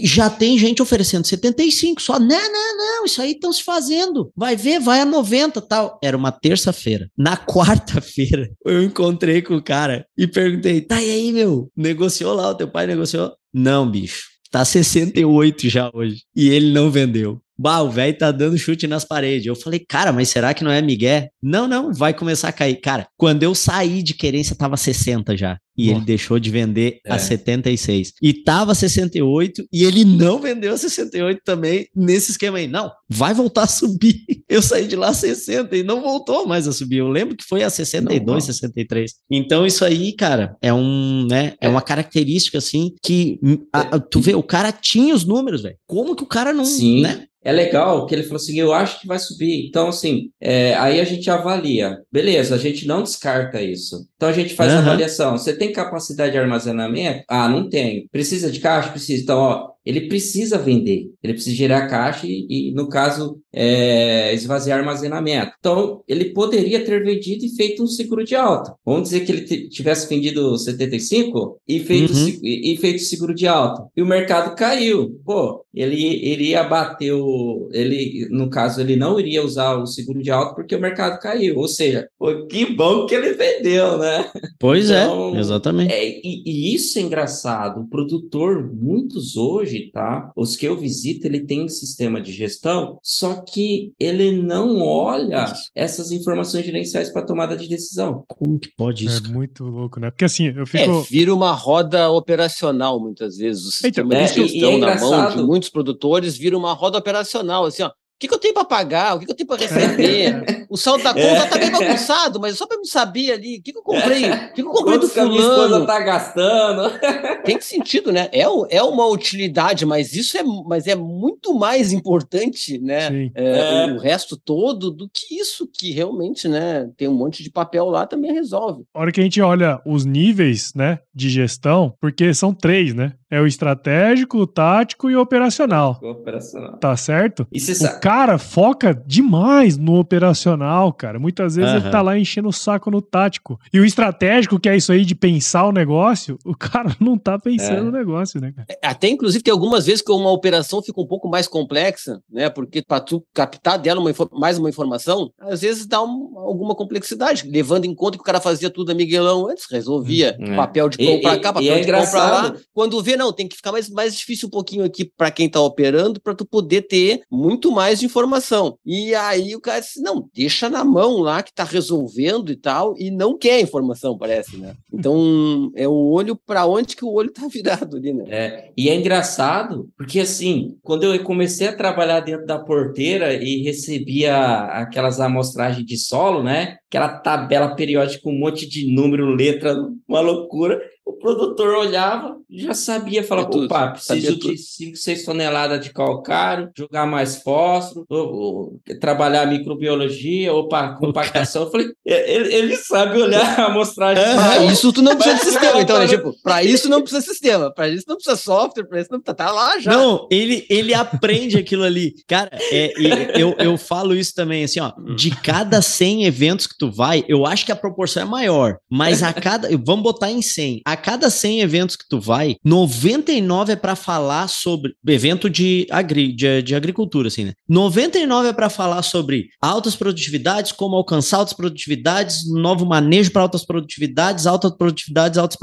[0.03, 2.19] já tem gente oferecendo 75 só.
[2.19, 4.31] Não, não, não, isso aí estão se fazendo.
[4.35, 5.99] Vai ver, vai a 90, tal.
[6.03, 7.09] Era uma terça-feira.
[7.17, 11.71] Na quarta-feira, eu encontrei com o cara e perguntei: "Tá e aí, meu?
[11.75, 14.27] Negociou lá, o teu pai negociou?" Não, bicho.
[14.51, 16.23] Tá 68 já hoje.
[16.35, 17.41] E ele não vendeu.
[17.57, 19.47] Bah, o velho tá dando chute nas paredes.
[19.47, 21.27] Eu falei, cara, mas será que não é Miguel?
[21.41, 22.79] Não, não, vai começar a cair.
[22.79, 25.57] Cara, quando eu saí de querência, tava 60 já.
[25.77, 27.13] E ele deixou de vender é.
[27.13, 28.13] a 76.
[28.19, 32.67] E tava 68 e ele não vendeu a 68 também nesse esquema aí.
[32.67, 34.25] Não, vai voltar a subir.
[34.49, 36.97] Eu saí de lá 60 e não voltou mais a subir.
[36.97, 38.41] Eu lembro que foi a 62, não, não.
[38.41, 39.13] 63.
[39.29, 43.39] Então isso aí, cara, é um, né, é, é uma característica assim que
[43.71, 45.75] a, tu vê, o cara tinha os números, velho.
[45.85, 47.01] Como que o cara não, Sim.
[47.01, 47.25] né?
[47.43, 49.67] É legal que ele falou assim: eu acho que vai subir.
[49.67, 51.99] Então, assim, é, aí a gente avalia.
[52.11, 54.07] Beleza, a gente não descarta isso.
[54.15, 54.79] Então a gente faz uhum.
[54.79, 55.37] a avaliação.
[55.37, 57.23] Você tem capacidade de armazenamento?
[57.29, 58.07] Ah, não tem.
[58.11, 58.91] Precisa de caixa?
[58.91, 59.23] Precisa.
[59.23, 64.79] Então, ó, ele precisa vender, ele precisa gerar caixa e, e no caso, é, esvaziar
[64.79, 65.53] armazenamento.
[65.57, 68.75] Então, ele poderia ter vendido e feito um seguro de alta.
[68.85, 72.39] Vamos dizer que ele tivesse vendido 75 e feito, uhum.
[72.43, 73.85] e, e, feito seguro de alta.
[73.95, 75.21] E o mercado caiu.
[75.25, 77.69] Pô, ele iria bater o.
[77.71, 81.57] Ele, no caso, ele não iria usar o seguro de alta porque o mercado caiu.
[81.57, 84.29] Ou seja, pô, que bom que ele vendeu, né?
[84.59, 85.93] Pois é, então, é, exatamente.
[85.93, 87.81] É, e, e isso é engraçado.
[87.81, 90.31] O produtor, muitos hoje, hoje, tá?
[90.35, 95.45] Os que eu visito, ele tem um sistema de gestão, só que ele não olha
[95.75, 98.23] essas informações gerenciais para tomada de decisão.
[98.27, 99.25] Como que pode isso?
[99.25, 100.09] É muito louco, né?
[100.09, 100.99] Porque assim, eu fico.
[100.99, 103.65] É, vira uma roda operacional muitas vezes.
[103.65, 106.97] O sistema então, de gestão é, é na mão de muitos produtores vira uma roda
[106.97, 107.91] operacional, assim, ó.
[108.17, 109.15] O que, que, eu tenho para pagar?
[109.15, 110.65] O que, que, eu tenho para receber?
[110.67, 111.45] o saldo da conta é.
[111.45, 114.23] tá bem bagunçado, mas só para me saber ali, o que, que eu comprei?
[114.27, 115.13] O que, que eu comprei Quantos do fulano?
[115.13, 116.99] Que a minha esposa tá gastando.
[117.45, 118.27] Tem sentido, né?
[118.31, 123.29] É, é uma utilidade, mas isso é, mas é muito mais importante, né?
[123.35, 123.93] É, é.
[123.93, 126.89] O resto todo do que isso que realmente, né?
[126.97, 128.83] Tem um monte de papel lá também resolve.
[128.95, 133.13] A hora que a gente olha os níveis, né, de gestão, porque são três, né?
[133.29, 135.99] É o estratégico, o tático e o operacional.
[136.01, 136.77] O operacional.
[136.77, 137.45] Tá certo?
[137.51, 141.19] E o cara foca demais no operacional, cara.
[141.19, 141.77] Muitas vezes uhum.
[141.79, 143.59] ele tá lá enchendo o saco no tático.
[143.73, 147.37] E o estratégico, que é isso aí de pensar o negócio, o cara não tá
[147.37, 147.81] pensando é.
[147.81, 148.67] no negócio, né, cara?
[148.81, 152.49] É, até, inclusive, tem algumas vezes que uma operação fica um pouco mais complexa, né?
[152.49, 157.49] Porque para tu captar dela uma, mais uma informação, às vezes dá um, alguma complexidade,
[157.49, 160.55] levando em conta que o cara fazia tudo a Miguelão antes, resolvia uhum.
[160.55, 162.55] papel de compra cá, papel e é de compra lá.
[162.73, 165.59] Quando vê não, tem que ficar mais, mais difícil um pouquinho aqui para quem tá
[165.59, 168.77] operando, para tu poder ter muito mais informação.
[168.85, 172.95] E aí o cara disse, não, deixa na mão lá que tá resolvendo e tal,
[172.97, 174.75] e não quer informação, parece, né?
[174.93, 178.25] Então, é o olho para onde que o olho tá virado ali, né?
[178.29, 183.63] É, e é engraçado, porque assim, quando eu comecei a trabalhar dentro da porteira e
[183.63, 186.77] recebia aquelas amostragens de solo, né?
[186.87, 189.75] Aquela tabela periódica com um monte de número, letra,
[190.07, 195.83] uma loucura o produtor olhava, já sabia, falava, é opa, preciso de 5, 6 toneladas
[195.83, 201.63] de calcário, jogar mais fósforo, ou, ou, trabalhar microbiologia, opa, compactação.
[201.63, 204.21] Eu falei, é, ele, ele sabe olhar a amostragem.
[204.21, 206.07] É, isso tu não precisa de sistema, então, né?
[206.07, 209.35] Tipo, pra isso não precisa sistema, pra isso não precisa software, pra isso não precisa,
[209.35, 209.91] tá lá já.
[209.91, 212.13] Não, ele, ele aprende aquilo ali.
[212.27, 212.93] Cara, é,
[213.41, 217.45] eu, eu falo isso também, assim, ó, de cada 100 eventos que tu vai, eu
[217.45, 221.29] acho que a proporção é maior, mas a cada, vamos botar em 100, a cada
[221.29, 226.75] 100 eventos que tu vai, 99 é para falar sobre evento de, agri, de, de,
[226.75, 227.53] agricultura, assim, né?
[227.69, 233.65] 99 é para falar sobre altas produtividades, como alcançar altas produtividades, novo manejo para altas
[233.65, 235.57] produtividades, altas produtividades, altas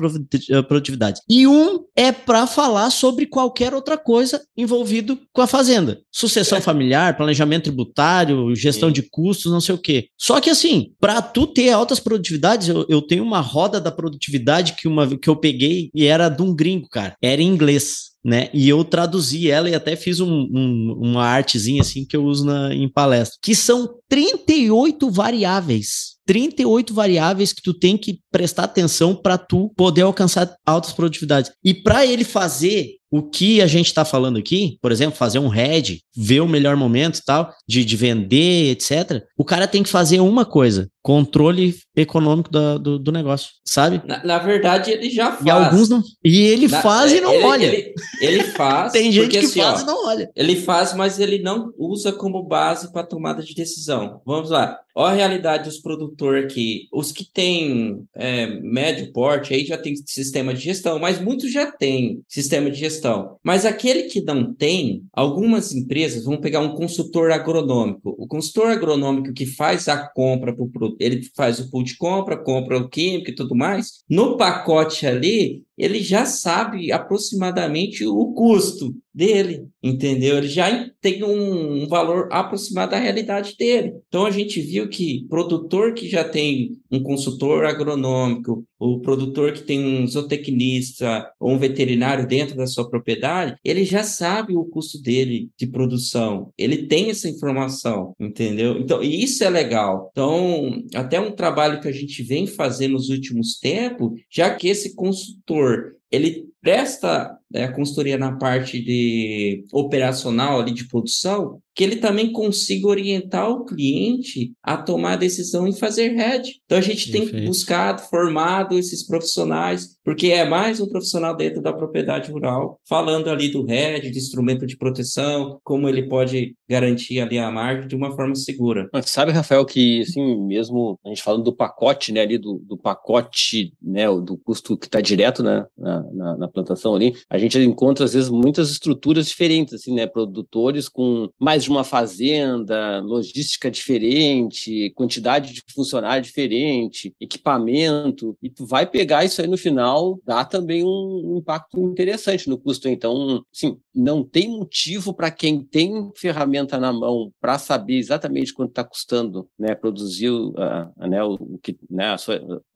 [0.51, 1.21] eh, produtividades.
[1.29, 6.01] E um é para falar sobre qualquer outra coisa envolvido com a fazenda.
[6.11, 6.61] Sucessão é.
[6.61, 10.09] familiar, planejamento tributário, gestão de custos, não sei o quê.
[10.19, 14.75] Só que assim, para tu ter altas produtividades, eu, eu tenho uma roda da produtividade
[14.75, 17.17] que uma que eu peguei e era de um gringo, cara.
[17.23, 18.14] Era em inglês.
[18.25, 18.49] Né?
[18.55, 22.47] E eu traduzi ela e até fiz um, um, uma artezinha assim que eu uso
[22.47, 26.15] na, em palestra, que são 38 variáveis.
[26.27, 31.53] 38 variáveis que tu tem que prestar atenção para tu poder alcançar altas produtividades.
[31.63, 35.47] E para ele fazer o que a gente está falando aqui, por exemplo, fazer um
[35.47, 39.89] head, ver o melhor momento e tal, de, de vender, etc., o cara tem que
[39.89, 44.03] fazer uma coisa: controle econômico da, do, do negócio, sabe?
[44.05, 45.47] Na, na, verdade, ele já faz.
[45.47, 46.03] E alguns não.
[46.25, 47.67] E ele na, faz e não ele, olha.
[47.67, 48.93] Ele, ele faz.
[48.93, 50.31] tem gente porque, que assim, faz ó, e não olha.
[50.35, 54.21] Ele faz, mas ele não usa como base para tomada de decisão.
[54.25, 54.79] Vamos lá.
[54.97, 56.87] Olha a realidade dos produtores aqui.
[56.93, 61.71] Os que têm é, médio porte aí já tem sistema de gestão, mas muitos já
[61.71, 63.37] têm sistema de gestão.
[63.43, 68.15] Mas aquele que não tem, algumas empresas vão pegar um consultor agronômico.
[68.17, 71.97] O consultor agronômico que faz a compra para o produto, ele faz o pool de
[71.97, 74.05] compra, compra o químico e tudo mais.
[74.09, 80.39] No pacote ali, ele já sabe aproximadamente o custo dele, entendeu?
[80.39, 83.95] Ele já tem um, valor aproximado da realidade dele.
[84.09, 89.63] Então a gente viu que produtor que já tem um consultor agronômico, o produtor que
[89.63, 95.01] tem um zootecnista ou um veterinário dentro da sua propriedade, ele já sabe o custo
[95.01, 96.51] dele de produção.
[96.59, 98.79] Ele tem essa informação, entendeu?
[98.79, 100.09] Então, e isso é legal.
[100.11, 104.95] Então, até um trabalho que a gente vem fazendo nos últimos tempos, já que esse
[104.95, 111.97] consultor ele presta é, a consultoria na parte de operacional ali de produção, que ele
[111.97, 116.61] também consiga orientar o cliente a tomar a decisão em fazer head.
[116.65, 117.35] Então a gente Perfeito.
[117.35, 123.29] tem buscado, formado esses profissionais, porque é mais um profissional dentro da propriedade rural, falando
[123.29, 127.97] ali do head, de instrumento de proteção, como ele pode garantir ali a margem de
[127.97, 128.89] uma forma segura.
[128.93, 132.77] Mas sabe, Rafael, que assim, mesmo a gente falando do pacote, né, ali do, do
[132.77, 137.59] pacote, né, do custo que está direto né, na, na, na plantação ali, a gente
[137.59, 143.71] encontra às vezes muitas estruturas diferentes, assim, né, produtores com mais de uma fazenda, logística
[143.71, 150.45] diferente, quantidade de funcionário diferente, equipamento, e tu vai pegar isso aí no final, dá
[150.45, 152.89] também um impacto interessante no custo.
[152.89, 158.71] Então, sim, não tem motivo para quem tem ferramenta na mão para saber exatamente quanto
[158.71, 162.17] está custando, né, produzir uh, né, o, o que, né, a,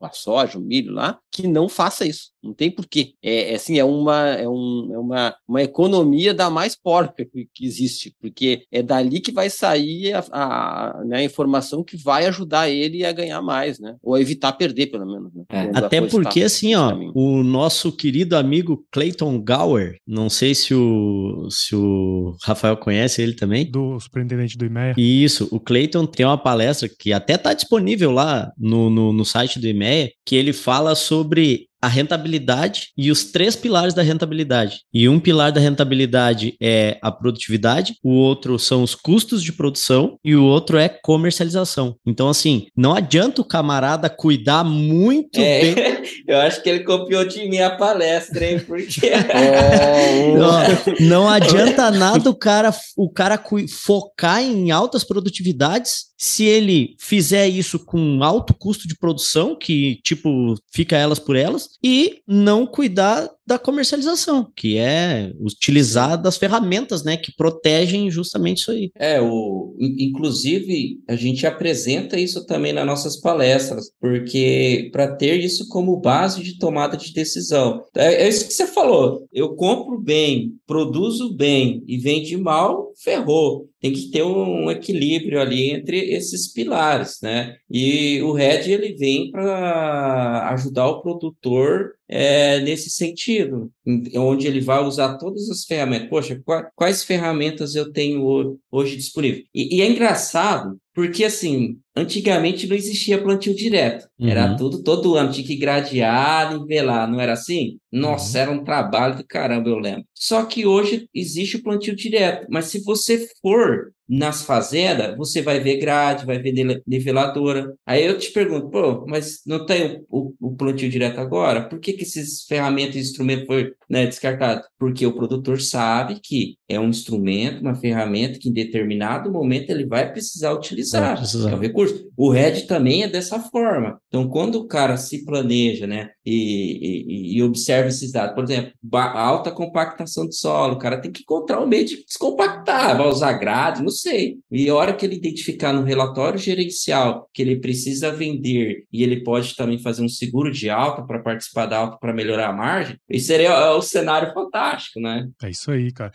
[0.01, 2.31] a soja, o milho lá, que não faça isso.
[2.41, 3.13] Não tem porquê.
[3.21, 7.49] É, é assim, é uma, é, um, é uma, uma economia da mais porca que,
[7.53, 12.25] que existe, porque é dali que vai sair a, a, né, a, informação que vai
[12.25, 13.95] ajudar ele a ganhar mais, né?
[14.01, 15.33] Ou a evitar perder, pelo menos.
[15.33, 15.43] Né?
[15.49, 15.71] É.
[15.73, 21.75] Até porque, assim, ó, o nosso querido amigo Clayton Gower, não sei se o, se
[21.75, 23.69] o Rafael conhece ele também.
[23.69, 24.93] Do superintendente do IMEA.
[24.97, 29.59] Isso, o Clayton tem uma palestra que até está disponível lá no, no, no site
[29.59, 34.81] do IMEA, que ele fala sobre a rentabilidade e os três pilares da rentabilidade.
[34.93, 40.17] E um pilar da rentabilidade é a produtividade, o outro são os custos de produção
[40.23, 41.95] e o outro é comercialização.
[42.05, 45.75] Então, assim, não adianta o camarada cuidar muito é, bem.
[46.27, 48.59] Eu acho que ele copiou de mim a palestra, hein?
[48.59, 49.09] Porque.
[50.99, 57.47] não, não adianta nada o cara, o cara focar em altas produtividades se ele fizer
[57.47, 63.29] isso com alto custo de produção, que tipo fica elas por elas, e não cuidar
[63.45, 68.91] da comercialização, que é utilizar das ferramentas, né, que protegem justamente isso aí.
[68.95, 75.67] É, o, inclusive a gente apresenta isso também nas nossas palestras, porque para ter isso
[75.69, 77.83] como base de tomada de decisão.
[77.95, 79.25] É, é isso que você falou.
[79.33, 85.71] Eu compro bem, produzo bem e vende mal, ferrou tem que ter um equilíbrio ali
[85.71, 87.55] entre esses pilares, né?
[87.69, 93.71] E o RED ele vem para ajudar o produtor é, nesse sentido,
[94.15, 96.09] onde ele vai usar todas as ferramentas.
[96.09, 96.41] Poxa,
[96.75, 99.43] quais ferramentas eu tenho hoje disponível?
[99.53, 104.07] E, e é engraçado, porque assim, antigamente não existia plantio direto.
[104.19, 104.27] Uhum.
[104.27, 107.77] Era tudo todo ano, tinha que gradear, nivelar, não era assim?
[107.91, 108.41] Nossa, uhum.
[108.41, 110.03] era um trabalho do caramba, eu lembro.
[110.15, 115.59] Só que hoje existe o plantio direto, mas se você for nas fazendas, você vai
[115.59, 117.75] ver grade, vai ver niveladora.
[117.85, 121.69] Aí eu te pergunto, pô, mas não tem o, o, o plantio direto agora?
[121.69, 124.65] Por que, que esses ferramentas e instrumentos foram né, descartados?
[124.79, 129.85] Porque o produtor sabe que é um instrumento, uma ferramenta que em determinado momento ele
[129.85, 131.01] vai precisar utilizar.
[131.03, 131.51] Vai precisar.
[131.51, 132.09] É um recurso.
[132.17, 133.99] O RED também é dessa forma.
[134.07, 138.71] Então, quando o cara se planeja, né, e, e, e observa esses dados, por exemplo,
[138.91, 143.33] alta compactação de solo, o cara tem que encontrar um meio de descompactar, vai usar
[143.33, 144.37] grade, não sei.
[144.51, 149.23] E a hora que ele identificar no relatório gerencial que ele precisa vender e ele
[149.23, 152.97] pode também fazer um seguro de alta para participar da alta para melhorar a margem,
[153.09, 155.27] esse seria um cenário fantástico, né?
[155.43, 156.11] É isso aí, cara.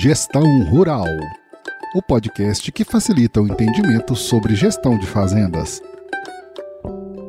[0.00, 1.06] Gestão Rural
[1.94, 5.80] o podcast que facilita o entendimento sobre gestão de fazendas.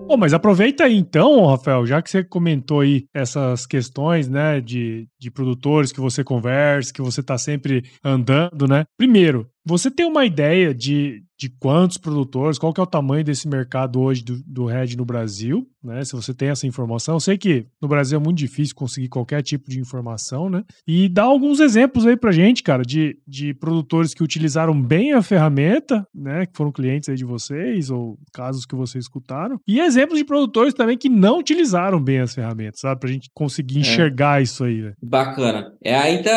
[0.10, 5.08] Bom, mas aproveita aí então, Rafael, já que você comentou aí essas questões, né, de,
[5.20, 8.86] de produtores que você conversa, que você está sempre andando, né?
[8.98, 13.48] Primeiro, você tem uma ideia de, de quantos produtores, qual que é o tamanho desse
[13.48, 16.04] mercado hoje do, do RED no Brasil, né?
[16.04, 17.16] Se você tem essa informação.
[17.16, 20.64] Eu sei que no Brasil é muito difícil conseguir qualquer tipo de informação, né?
[20.88, 25.22] E dá alguns exemplos aí pra gente, cara, de, de produtores que utilizaram bem a
[25.22, 26.48] ferramenta, né?
[26.48, 29.60] Que foram clientes aí de vocês, ou casos que vocês escutaram.
[29.68, 33.00] E exemplos de produtores também que não utilizaram bem as ferramentas, sabe?
[33.00, 33.82] Pra gente conseguir é.
[33.82, 34.44] enxergar é.
[34.44, 34.94] isso aí, né?
[35.02, 35.72] Bacana.
[35.84, 36.32] É ainda,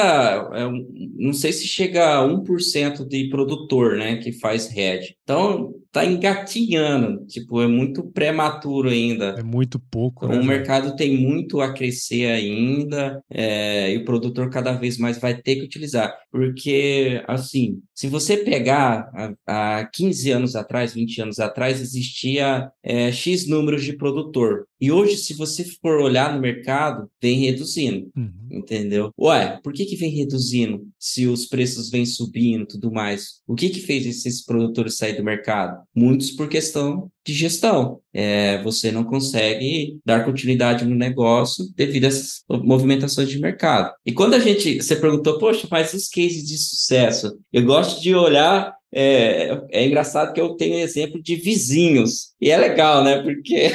[0.53, 0.71] é,
[1.17, 4.17] não sei se chega a 1% de produtor, né?
[4.17, 9.37] Que faz RED então, tá engatinhando, tipo, é muito prematuro ainda.
[9.39, 10.25] É muito pouco.
[10.25, 14.97] Então, né, o mercado tem muito a crescer ainda, é, e o produtor cada vez
[14.97, 16.15] mais vai ter que utilizar.
[16.31, 19.11] Porque, assim, se você pegar
[19.47, 24.67] há 15 anos atrás, 20 anos atrás, existia é, X números de produtor.
[24.81, 28.49] E hoje, se você for olhar no mercado, vem reduzindo, uhum.
[28.51, 29.13] entendeu?
[29.17, 33.43] Ué, por que, que vem reduzindo se os preços vêm subindo e tudo mais?
[33.47, 35.83] O que que fez esses produtores sair do mercado?
[35.95, 38.01] Muitos por questão de gestão.
[38.13, 43.93] É, você não consegue dar continuidade no negócio devido a essas movimentações de mercado.
[44.05, 47.39] E quando a gente, você perguntou, poxa, mas os cases de sucesso?
[47.53, 52.33] Eu gosto de olhar é, é engraçado que eu tenho exemplo de vizinhos.
[52.39, 53.23] E é legal, né?
[53.23, 53.73] Porque.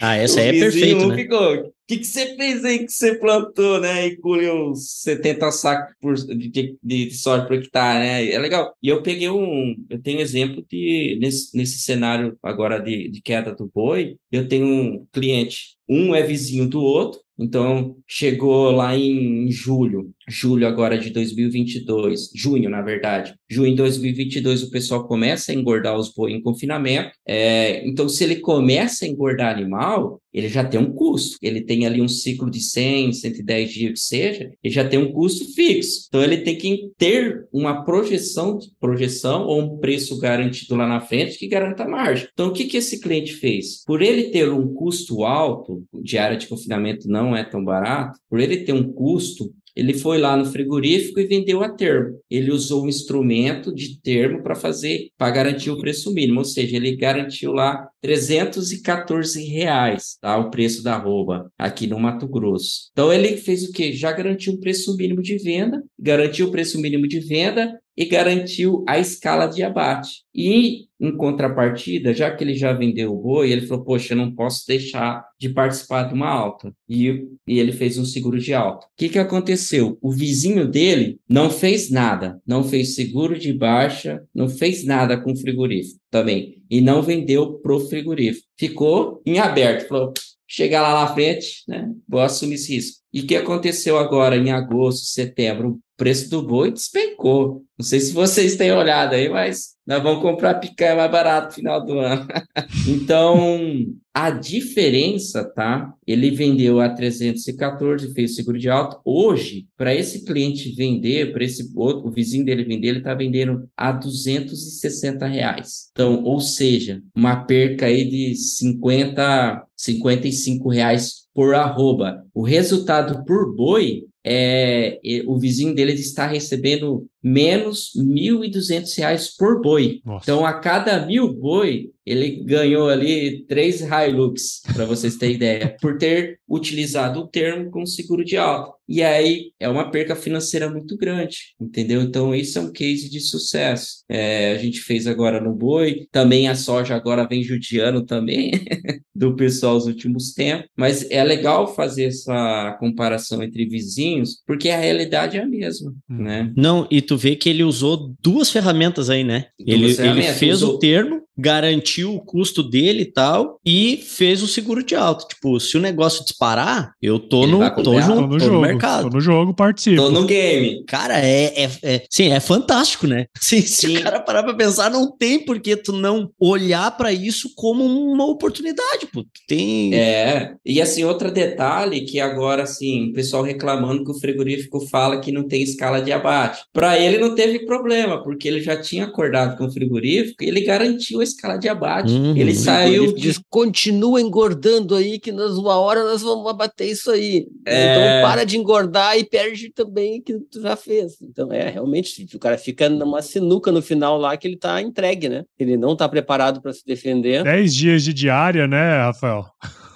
[0.00, 1.08] Ah, essa aí é perfeito.
[1.08, 1.16] Né?
[1.16, 4.06] Ficou, que, que você fez aí que você plantou, né?
[4.06, 8.30] E colheu 70 sacos por, de, de, de soja por hectare, né?
[8.30, 8.74] É legal.
[8.82, 9.76] E eu peguei um.
[9.88, 11.18] Eu tenho exemplo de.
[11.20, 15.76] Nesse, nesse cenário agora de, de queda do boi, eu tenho um cliente.
[15.88, 22.68] Um é vizinho do outro, então, chegou lá em julho, julho agora de 2022, junho,
[22.68, 23.34] na verdade.
[23.48, 27.12] Junho de 2022, o pessoal começa a engordar os boi em confinamento.
[27.26, 31.38] É, então, se ele começa a engordar animal, ele já tem um custo.
[31.40, 35.12] Ele tem ali um ciclo de 100, 110 dias que seja, ele já tem um
[35.12, 36.06] custo fixo.
[36.08, 41.38] Então, ele tem que ter uma projeção, projeção ou um preço garantido lá na frente
[41.38, 42.28] que garanta a margem.
[42.32, 43.84] Então, o que, que esse cliente fez?
[43.84, 48.40] Por ele ter um custo alto, de área de confinamento não é tão barato, por
[48.40, 52.18] ele ter um custo, ele foi lá no frigorífico e vendeu a termo.
[52.30, 56.76] Ele usou um instrumento de termo para fazer, para garantir o preço mínimo, ou seja,
[56.76, 60.38] ele garantiu lá 314 reais, tá?
[60.38, 62.88] O preço da arroba aqui no Mato Grosso.
[62.92, 63.92] Então ele fez o quê?
[63.92, 68.84] Já garantiu um preço mínimo de venda, garantiu o preço mínimo de venda e garantiu
[68.86, 70.24] a escala de abate.
[70.34, 74.34] E, em contrapartida, já que ele já vendeu o boi, ele falou: Poxa, eu não
[74.34, 76.72] posso deixar de participar de uma alta.
[76.88, 78.86] E, e ele fez um seguro de alta.
[78.86, 79.96] O que, que aconteceu?
[80.02, 85.32] O vizinho dele não fez nada, não fez seguro de baixa, não fez nada com
[85.32, 86.62] o frigorífico também.
[86.70, 88.46] E não vendeu pro frigorífico.
[88.58, 89.88] Ficou em aberto.
[89.88, 90.12] Falou:
[90.46, 91.90] chegar lá na frente, né?
[92.08, 93.02] Vou assumir esse risco.
[93.16, 95.70] E o que aconteceu agora em agosto, setembro?
[95.70, 97.64] O preço do boi despencou.
[97.78, 101.52] Não sei se vocês têm olhado aí, mas nós vamos comprar picanha mais barato no
[101.54, 102.28] final do ano.
[102.86, 105.94] então, a diferença, tá?
[106.06, 109.00] Ele vendeu a 314, fez seguro de alto.
[109.02, 113.66] Hoje, para esse cliente vender, para esse outro, o vizinho dele vender, ele está vendendo
[113.74, 115.88] a 260 reais.
[115.92, 122.24] Então, ou seja, uma perca aí de 50, 55 reais por arroba.
[122.34, 130.00] O resultado por boi é, o vizinho dele está recebendo menos R$ 1.200 por boi.
[130.04, 130.24] Nossa.
[130.24, 135.98] Então, a cada mil boi, ele ganhou ali três Hilux, para vocês terem ideia, por
[135.98, 138.76] ter utilizado o termo com seguro de alta.
[138.88, 142.00] E aí é uma perca financeira muito grande, entendeu?
[142.02, 144.04] Então, isso é um case de sucesso.
[144.08, 148.52] É, a gente fez agora no boi, também a soja agora vem judiando também
[149.14, 154.78] do pessoal nos últimos tempos, mas é legal fazer essa comparação entre vizinhos, porque a
[154.78, 156.22] realidade é a mesma, hum.
[156.22, 156.52] né?
[156.56, 159.46] Não, e tu vê que ele usou duas ferramentas aí, né?
[159.58, 160.76] Duas ele, ele fez usou...
[160.76, 165.26] o termo, garantiu o custo dele e tal, e fez o seguro de alta.
[165.26, 169.10] Tipo, se o negócio disparar, eu tô no, tô junto, tô no, jogo, mercado.
[169.10, 169.96] Tô no jogo, participo.
[169.96, 170.84] Tô no game.
[170.86, 173.26] Cara, é, é, é sim, é fantástico, né?
[173.40, 177.12] Sim, se o cara parar pra pensar, não tem por que tu não olhar para
[177.12, 179.24] isso como uma oportunidade, pô.
[179.46, 179.94] Tem...
[179.94, 185.20] É, e assim, outro detalhe que agora, assim, o pessoal reclamando que o frigorífico fala
[185.20, 186.64] que não tem escala de abate.
[186.72, 190.62] Para ele não teve problema, porque ele já tinha acordado com o frigorífico e ele
[190.62, 191.85] garantiu escala de abate.
[192.10, 192.36] Uhum.
[192.36, 197.10] Ele saiu Ele diz, continua engordando aí, que nós, uma hora nós vamos abater isso
[197.10, 197.46] aí.
[197.66, 197.92] É.
[197.92, 201.20] Então para de engordar e perde também o que tu já fez.
[201.22, 205.28] Então é, realmente, o cara fica numa sinuca no final lá que ele tá entregue,
[205.28, 205.44] né?
[205.58, 207.42] Ele não tá preparado para se defender.
[207.42, 209.44] 10 dias de diária, né, Rafael?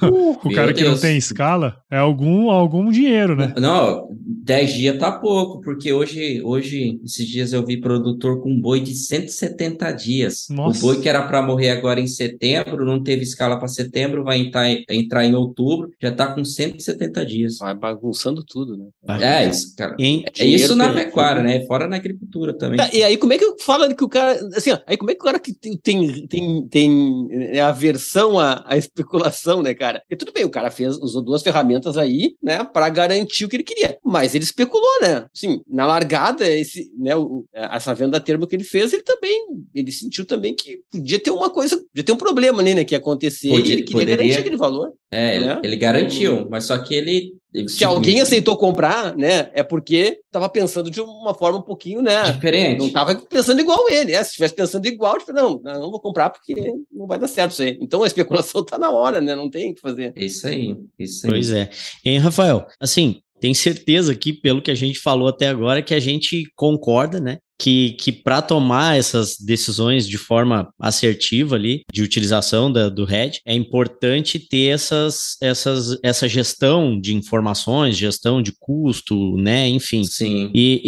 [0.03, 3.53] Uh, O cara que não tem escala é algum, algum dinheiro, né?
[3.59, 4.09] Não,
[4.45, 8.95] 10 dias tá pouco, porque hoje, hoje, esses dias eu vi produtor com boi de
[8.95, 10.47] 170 dias.
[10.51, 10.79] Nossa.
[10.79, 14.39] O boi que era para morrer agora em setembro, não teve escala para setembro, vai
[14.39, 17.59] entrar, entrar em outubro, já tá com 170 dias.
[17.59, 18.87] vai bagunçando tudo, né?
[19.21, 19.97] É isso, cara.
[19.99, 21.65] Em- É isso na pecuária, né?
[21.67, 22.77] Fora na agricultura também.
[22.79, 24.39] Tá, e aí, como é que fala que o cara.
[24.57, 28.39] Assim, ó, aí como é que o cara que tem, tem, tem, tem é, aversão
[28.39, 29.90] à, à especulação, né, cara?
[29.99, 33.57] Porque tudo bem, o cara fez, usou duas ferramentas aí, né, para garantir o que
[33.57, 33.99] ele queria.
[34.05, 35.27] Mas ele especulou, né?
[35.35, 39.47] Sim, na largada, esse, né, o- essa venda a termo que ele fez, ele também.
[39.75, 42.95] Ele sentiu também que podia ter uma coisa, podia ter um problema ali, né, que
[42.95, 43.49] ia acontecer.
[43.49, 44.17] Podia- e ele queria poderia.
[44.17, 44.93] garantir aquele valor.
[45.13, 45.61] É, ele, né?
[45.65, 47.35] ele garantiu, mas só que ele.
[47.53, 52.01] ele Se alguém aceitou comprar, né, é porque estava pensando de uma forma um pouquinho,
[52.01, 52.31] né?
[52.31, 52.79] Diferente.
[52.79, 54.13] Não estava pensando igual ele.
[54.13, 56.55] É, se estivesse pensando igual, tipo, não, não vou comprar porque
[56.93, 57.77] não vai dar certo isso aí.
[57.81, 59.35] Então a especulação está na hora, né?
[59.35, 60.13] Não tem o que fazer.
[60.15, 61.33] Isso aí, isso aí.
[61.33, 61.69] Pois é.
[62.05, 62.67] Hein, Rafael?
[62.79, 67.19] Assim, tem certeza aqui, pelo que a gente falou até agora, que a gente concorda,
[67.19, 67.39] né?
[67.61, 73.39] Que, que para tomar essas decisões de forma assertiva ali, de utilização da, do RED,
[73.45, 79.69] é importante ter essas, essas, essa gestão de informações, gestão de custo, né?
[79.69, 80.05] Enfim.
[80.05, 80.51] Sim.
[80.55, 80.81] E,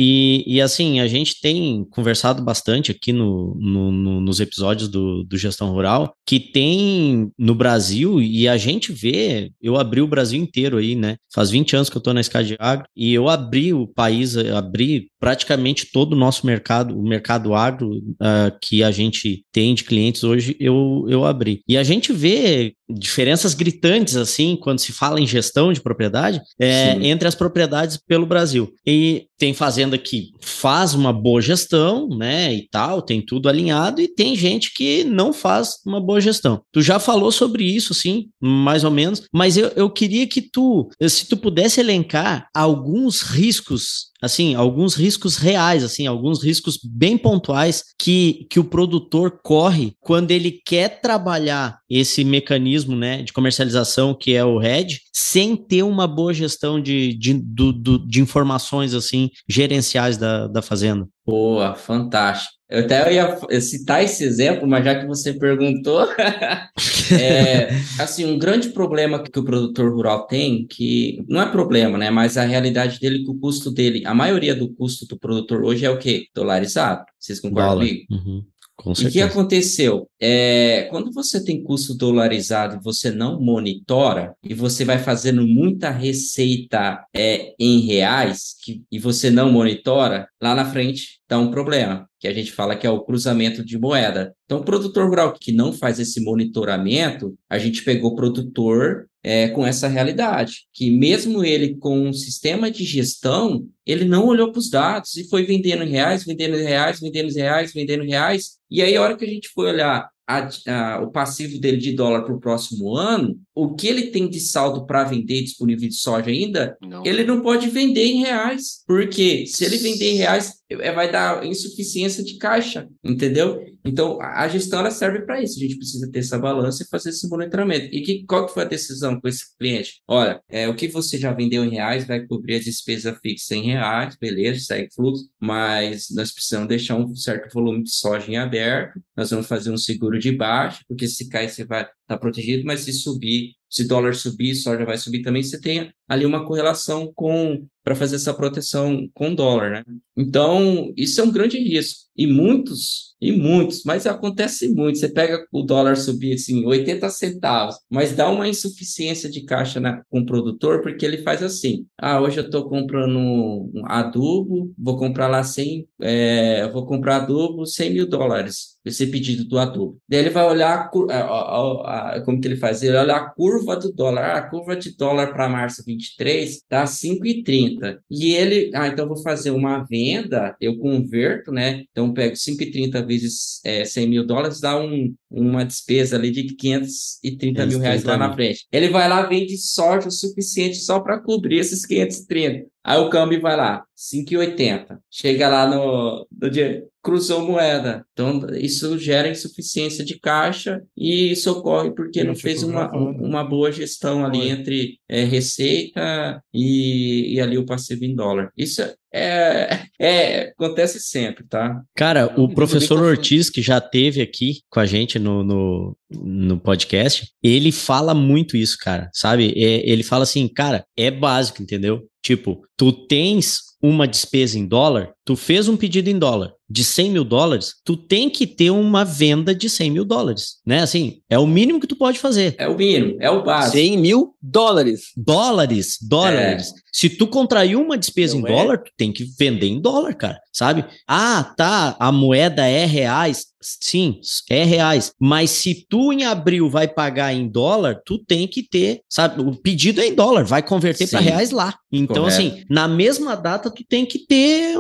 [0.46, 5.24] e, e, assim, a gente tem conversado bastante aqui no, no- no- nos episódios do,
[5.24, 10.40] do Gestão Rural, que tem no Brasil, e a gente vê, eu abri o Brasil
[10.40, 11.16] inteiro aí, né?
[11.34, 14.36] Faz 20 anos que eu tô na Escada de Agro, e eu abri o país,
[14.36, 16.61] abri praticamente todo o nosso mercado,
[16.94, 17.90] o mercado agro
[18.20, 21.62] ah, que a gente tem de clientes hoje, eu, eu abri.
[21.68, 26.92] E a gente vê diferenças gritantes, assim, quando se fala em gestão de propriedade, é,
[27.06, 28.72] entre as propriedades pelo Brasil.
[28.86, 34.08] E tem fazenda que faz uma boa gestão, né, e tal, tem tudo alinhado, e
[34.08, 36.62] tem gente que não faz uma boa gestão.
[36.72, 40.88] Tu já falou sobre isso, sim, mais ou menos, mas eu, eu queria que tu,
[41.08, 47.82] se tu pudesse elencar alguns riscos assim, alguns riscos reais, assim, alguns riscos bem pontuais
[47.98, 54.34] que, que o produtor corre quando ele quer trabalhar esse mecanismo, né, de comercialização que
[54.34, 59.30] é o RED, sem ter uma boa gestão de, de, do, do- de informações, assim,
[59.48, 61.06] gerenciais da, da fazenda.
[61.26, 62.52] Boa, fantástico.
[62.68, 66.06] Eu até ia citar esse exemplo, mas já que você perguntou,
[67.20, 67.68] é,
[67.98, 72.10] assim, um grande problema que o produtor rural tem, que não é problema, né?
[72.10, 75.62] Mas a realidade dele, é que o custo dele, a maioria do custo do produtor
[75.62, 76.26] hoje é o quê?
[76.34, 77.04] Dolarizado.
[77.18, 77.86] Vocês concordam Dólar.
[77.86, 78.06] comigo?
[78.10, 78.42] Uhum,
[78.84, 80.08] o que aconteceu?
[80.20, 85.90] É, quando você tem custo dolarizado e você não monitora, e você vai fazendo muita
[85.90, 92.08] receita é, em reais, que, e você não monitora, lá na frente dá um problema,
[92.22, 94.32] que a gente fala que é o cruzamento de moeda.
[94.44, 99.48] Então, o produtor rural que não faz esse monitoramento, a gente pegou o produtor é,
[99.48, 104.58] com essa realidade, que mesmo ele com um sistema de gestão, ele não olhou para
[104.60, 108.08] os dados e foi vendendo em reais, vendendo em reais, vendendo em reais, vendendo em
[108.10, 108.52] reais.
[108.70, 111.92] E aí, a hora que a gente foi olhar a- a- o passivo dele de
[111.92, 115.94] dólar para o próximo ano, o que ele tem de saldo para vender disponível de
[115.96, 117.04] soja ainda, Não.
[117.04, 118.82] ele não pode vender em reais.
[118.86, 123.64] Porque se ele vender em reais, vai dar insuficiência de caixa, entendeu?
[123.84, 125.58] Então, a gestão ela serve para isso.
[125.58, 127.86] A gente precisa ter essa balança e fazer esse monitoramento.
[127.92, 130.00] E que, qual que foi a decisão com esse cliente?
[130.06, 133.64] Olha, é, o que você já vendeu em reais vai cobrir a despesa fixa em
[133.64, 139.00] reais, beleza, segue fluxo, mas nós precisamos deixar um certo volume de soja em aberto.
[139.16, 142.80] Nós vamos fazer um seguro de baixa, porque se cair você vai estar protegido, mas
[142.80, 147.66] se subir, se dólar subir, soja vai subir também, você tem ali uma correlação com
[147.82, 149.84] para fazer essa proteção com dólar, né?
[150.16, 152.08] Então, isso é um grande risco.
[152.16, 154.98] E muitos, e muitos, mas acontece muito.
[154.98, 160.02] Você pega o dólar subir assim, 80 centavos, mas dá uma insuficiência de caixa na,
[160.10, 164.96] com o produtor, porque ele faz assim: ah, hoje eu estou comprando um adubo, vou
[164.98, 169.98] comprar lá 100, é, vou comprar adubo 100 mil dólares, esse pedido do adubo.
[170.08, 172.82] Daí ele vai olhar a a- a- como que ele faz?
[172.82, 174.22] Ele olha a curva do dólar.
[174.24, 178.00] Ah, a curva de dólar para março 23 tá 5,30.
[178.10, 181.84] E ele, ah, então vou fazer uma venda, eu converto, né?
[181.90, 186.54] Então eu pego 5,30 vezes é, 100 mil dólares, dá um, uma despesa ali de
[186.54, 188.66] 530 mil reais lá na frente.
[188.70, 192.66] Ele vai lá, vende soja o suficiente só para cobrir esses 530.
[192.84, 194.98] Aí o câmbio vai lá, 5,80.
[195.08, 198.04] Chega lá no, no dia, cruzou moeda.
[198.12, 203.44] Então, isso gera insuficiência de caixa e isso ocorre porque Gente, não fez uma, uma
[203.44, 204.48] boa gestão ali Foi.
[204.48, 208.50] entre é, receita e, e ali o passivo em dólar.
[208.56, 208.82] Isso
[209.14, 211.82] é, é, acontece sempre, tá?
[211.94, 217.30] Cara, o professor Ortiz, que já teve aqui com a gente no, no, no podcast,
[217.42, 219.52] ele fala muito isso, cara, sabe?
[219.56, 222.02] É, ele fala assim, cara, é básico, entendeu?
[222.24, 227.10] Tipo, tu tens uma despesa em dólar, tu fez um pedido em dólar de 100
[227.10, 230.80] mil dólares, tu tem que ter uma venda de 100 mil dólares, né?
[230.80, 232.54] Assim, é o mínimo que tu pode fazer.
[232.56, 233.76] É o mínimo, é o básico.
[233.76, 235.02] 100 mil dólares.
[235.14, 236.68] Dólares, dólares.
[236.68, 236.82] É.
[236.90, 238.56] Se tu contrair uma despesa Não em é?
[238.56, 240.84] dólar, tu tem que vender em dólar, cara, sabe?
[241.06, 243.46] Ah, tá, a moeda é reais.
[243.60, 244.18] Sim,
[244.50, 245.12] é reais.
[245.20, 249.42] Mas se tu em abril vai pagar em dólar, tu tem que ter, sabe?
[249.42, 251.74] O pedido é em dólar, vai converter para reais lá.
[251.92, 252.28] Então, Correto.
[252.28, 254.76] assim, na mesma data, tu tem que ter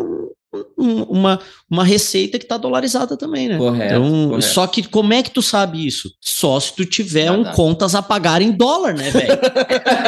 [0.76, 1.40] uma,
[1.70, 3.56] uma receita que está dolarizada também, né?
[3.56, 4.46] Correto, então, correto.
[4.46, 6.10] Só que como é que tu sabe isso?
[6.20, 9.38] Só se tu tiver um contas a pagar em dólar, né, velho?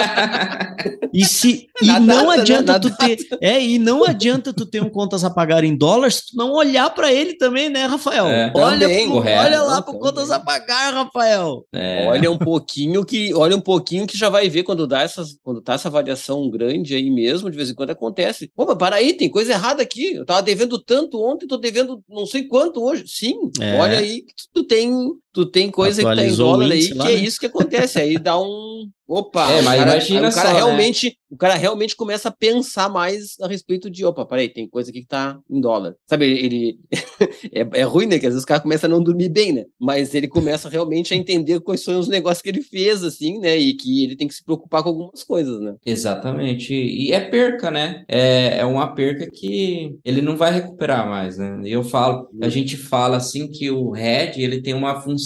[1.13, 2.43] e se e não data, né?
[2.43, 2.79] adianta né?
[2.79, 6.27] tu ter, é, e não adianta tu ter um contas a pagar em dólar se
[6.31, 8.27] tu não olhar para ele também, né, Rafael?
[8.27, 11.65] É, olha, também, pro, olha lá para contas a pagar, Rafael.
[11.73, 12.07] É.
[12.09, 15.63] Olha um pouquinho que, olha um pouquinho que já vai ver quando dá essas, quando
[15.63, 18.51] tá essa variação grande aí mesmo, de vez em quando acontece.
[18.57, 20.15] Opa, para aí, tem coisa errada aqui.
[20.15, 23.05] Eu tava devendo tanto ontem, tô devendo não sei quanto hoje.
[23.07, 23.79] Sim, é.
[23.79, 24.91] olha aí tu tem,
[25.35, 27.13] tu tem coisa Atualizou que tá em dólar aí, que é né?
[27.13, 28.01] é isso que acontece.
[28.01, 28.89] Aí dá um.
[29.07, 30.59] Opa, é, mas cara, imagina o cara só, né?
[30.59, 31.13] realmente, né?
[31.31, 35.03] o cara realmente começa a pensar mais a respeito de, opa, peraí, tem coisa aqui
[35.03, 35.95] que tá em dólar.
[36.09, 36.79] Sabe, ele
[37.53, 39.65] é, é ruim, né, que às vezes o cara começa a não dormir bem, né?
[39.79, 43.59] Mas ele começa realmente a entender quais são os negócios que ele fez assim, né,
[43.59, 45.75] e que ele tem que se preocupar com algumas coisas, né?
[45.85, 46.73] Exatamente.
[46.73, 48.05] E é perca, né?
[48.09, 51.61] É, é uma perca que ele não vai recuperar mais, né?
[51.67, 55.24] Eu falo, a gente fala assim que o RED, ele tem uma função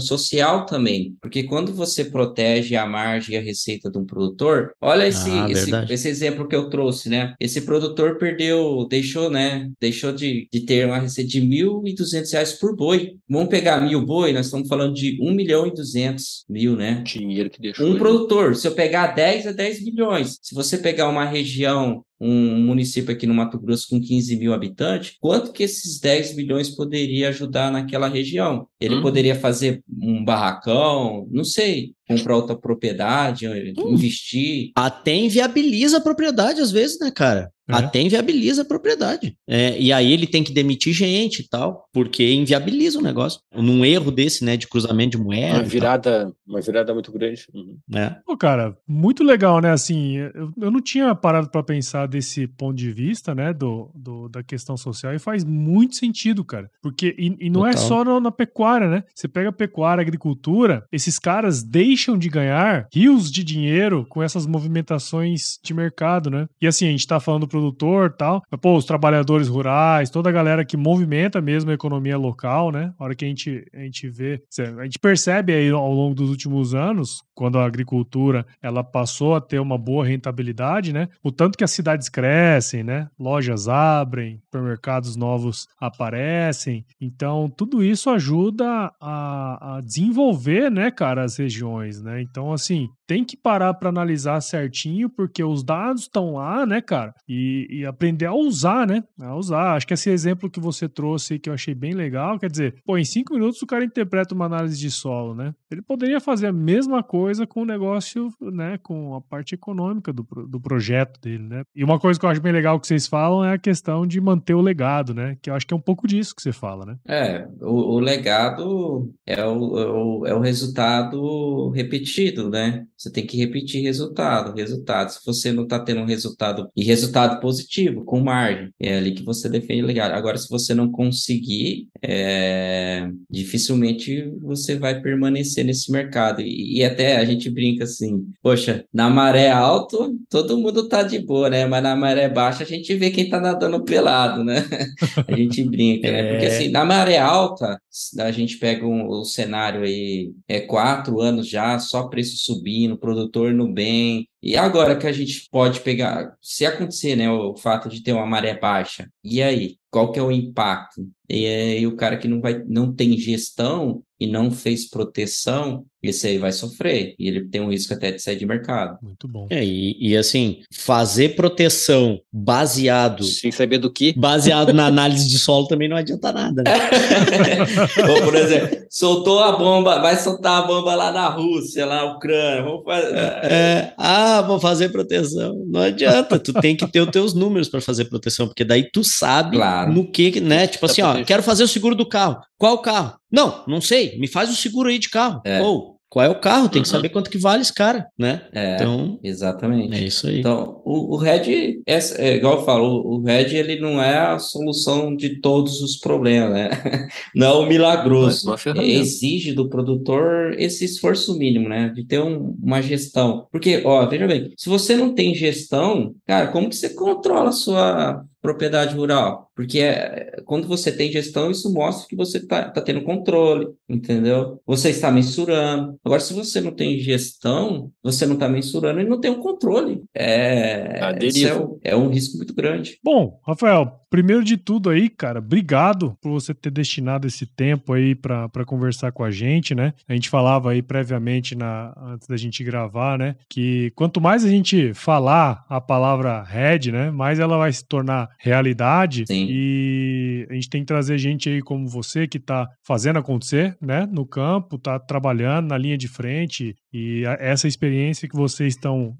[0.00, 5.06] social também, porque quando você protege a margem e a receita de um produtor, olha
[5.06, 7.34] esse, ah, esse, esse, exemplo que eu trouxe, né?
[7.40, 9.70] Esse produtor perdeu, deixou, né?
[9.80, 13.16] Deixou de, de ter uma receita de R$ 1.200 por boi.
[13.28, 17.02] Vamos pegar mil boi, nós estamos falando de 1 milhão e 200 mil, né?
[17.04, 17.86] Dinheiro que deixou.
[17.86, 17.98] Um aí.
[17.98, 23.12] produtor, se eu pegar 10 a 10 milhões, se você pegar uma região um município
[23.12, 27.70] aqui no Mato Grosso com 15 mil habitantes, quanto que esses 10 milhões poderia ajudar
[27.70, 28.66] naquela região?
[28.80, 29.02] Ele uhum.
[29.02, 33.92] poderia fazer um barracão, não sei, comprar outra propriedade, uhum.
[33.92, 34.72] investir.
[34.74, 37.50] Até inviabiliza a propriedade às vezes, né, cara?
[37.68, 37.74] É.
[37.74, 39.36] Até inviabiliza a propriedade.
[39.46, 43.40] É, e aí ele tem que demitir gente e tal, porque inviabiliza o negócio.
[43.54, 45.58] Num erro desse, né, de cruzamento de moeda.
[45.58, 47.44] Uma virada, uma virada muito grande.
[47.52, 47.76] Uhum.
[47.94, 48.16] É.
[48.24, 49.70] Pô, cara, muito legal, né?
[49.70, 54.28] Assim, eu, eu não tinha parado para pensar desse ponto de vista, né, do, do,
[54.30, 56.70] da questão social, e faz muito sentido, cara.
[56.80, 57.84] Porque, e, e não é Total.
[57.84, 59.04] é só na, na, pecuária, né?
[59.14, 64.22] Você pega a pecuária, a agricultura, esses caras deixam de ganhar rios de dinheiro com
[64.22, 66.46] essas movimentações de mercado, né?
[66.60, 68.42] E assim, a gente tá falando pro produtor tal.
[68.50, 72.92] Mas, pô, os trabalhadores rurais, toda a galera que movimenta mesmo a economia local, né?
[72.98, 74.42] A hora que a gente, a gente vê,
[74.78, 79.40] a gente percebe aí ao longo dos últimos anos, quando a agricultura ela passou a
[79.40, 81.08] ter uma boa rentabilidade, né?
[81.22, 83.08] O tanto que as cidades crescem, né?
[83.18, 86.84] Lojas abrem, supermercados novos aparecem.
[87.00, 92.20] Então, tudo isso ajuda a, a desenvolver, né, cara, as regiões, né?
[92.22, 97.14] Então, assim, tem que parar para analisar certinho, porque os dados estão lá, né, cara?
[97.26, 99.02] E, e, aprender a usar, né?
[99.18, 99.74] A usar.
[99.74, 102.98] Acho que esse exemplo que você trouxe que eu achei bem legal, quer dizer, pô,
[102.98, 105.54] em cinco minutos o cara interpreta uma análise de solo, né?
[105.70, 108.78] Ele poderia fazer a mesma coisa com o negócio, né?
[108.82, 111.62] Com a parte econômica do, do projeto dele, né?
[111.74, 114.20] E uma coisa que eu acho bem legal que vocês falam é a questão de
[114.20, 115.36] manter o legado, né?
[115.40, 116.96] Que eu acho que é um pouco disso que você fala, né?
[117.06, 122.84] É, o, o legado é o, é o, é o resultado repetido, né?
[122.96, 125.10] Você tem que repetir resultado, resultado.
[125.10, 129.22] Se você não está tendo um resultado e resultado positivo, com margem, é ali que
[129.22, 130.10] você defende legal.
[130.10, 133.08] Agora, se você não conseguir, é...
[133.30, 136.42] dificilmente você vai permanecer nesse mercado.
[136.42, 139.96] E, e, até a gente brinca assim, poxa, na maré alta,
[140.28, 141.64] todo mundo tá de boa, né?
[141.66, 144.64] Mas na maré baixa a gente vê quem tá nadando pelado, né?
[145.28, 146.32] a gente brinca, né?
[146.32, 146.48] Porque é.
[146.48, 147.80] assim, na maré alta,
[148.18, 153.52] a gente pega um, o cenário aí, é quatro anos já, só preço subindo produtor
[153.52, 154.28] no bem.
[154.42, 158.26] E agora que a gente pode pegar, se acontecer, né, o fato de ter uma
[158.26, 161.08] maré baixa, e aí, qual que é o impacto?
[161.28, 166.26] E aí o cara que não vai, não tem gestão e não fez proteção, esse
[166.26, 167.14] aí vai sofrer.
[167.18, 168.98] E ele tem um risco até de sair de mercado.
[169.02, 169.46] Muito bom.
[169.50, 173.24] É, e, e assim, fazer proteção baseado.
[173.24, 174.12] Sem saber do que.
[174.18, 176.62] Baseado na análise de solo também não adianta nada.
[176.62, 176.72] Né?
[178.10, 182.12] Ou, por exemplo, soltou a bomba, vai soltar a bomba lá na Rússia, lá na
[182.14, 182.62] Ucrânia.
[182.62, 183.14] Vamos fazer.
[183.16, 185.54] É, ah, vou fazer proteção.
[185.66, 189.02] Não adianta, tu tem que ter os teus números para fazer proteção, porque daí tu
[189.04, 189.92] sabe Claro.
[189.92, 190.66] no que, né?
[190.66, 192.38] Tipo Tá assim, ó, quero fazer o seguro do carro.
[192.56, 193.14] Qual carro?
[193.30, 194.18] Não, não sei.
[194.18, 195.40] Me faz o seguro aí de carro.
[195.44, 195.60] É.
[195.60, 196.68] Ou qual é o carro?
[196.68, 196.92] Tem que Uhum.
[196.94, 198.42] saber quanto que vale esse cara, né?
[198.52, 199.94] É, Então, exatamente.
[199.94, 200.40] é isso aí.
[200.40, 204.38] Então, o, o RED, é, é igual eu falo, o, RED ele não é a
[204.38, 206.70] solução de todos os problemas, né?
[207.34, 208.48] Não é o milagroso.
[208.48, 208.90] Uma ferramenta.
[208.90, 211.90] Exige do produtor esse esforço mínimo, né?
[211.94, 213.46] De ter um- uma gestão.
[213.52, 217.52] Porque, ó, veja bem, se você não tem gestão, cara, como que você controla a
[217.52, 218.22] sua
[218.52, 219.50] propriedade rural?
[219.54, 224.60] Porque é, quando você tem gestão, isso mostra que você está tá tendo controle, entendeu?
[224.66, 225.98] Você está mensurando.
[226.04, 230.02] Agora, se você não tem gestão, você não está mensurando e não tem o controle.
[230.14, 230.98] É,
[231.46, 232.98] é, um- é um risco muito grande.
[233.02, 238.14] Bom, Rafael, primeiro de tudo aí, cara, obrigado por você ter destinado esse tempo aí
[238.14, 239.92] pra conversar com a gente, né?
[240.08, 243.36] A gente falava aí previamente na, antes da gente gravar, né?
[243.48, 247.10] Que quanto mais a gente falar a palavra head, né?
[247.10, 249.24] Mais ela vai se tornar realidade.
[249.26, 249.46] Sim.
[249.48, 254.08] E a gente tem que trazer gente aí como você que tá fazendo acontecer, né?
[254.10, 256.74] No campo, tá trabalhando na linha de frente.
[256.92, 259.14] E essa experiência que vocês estão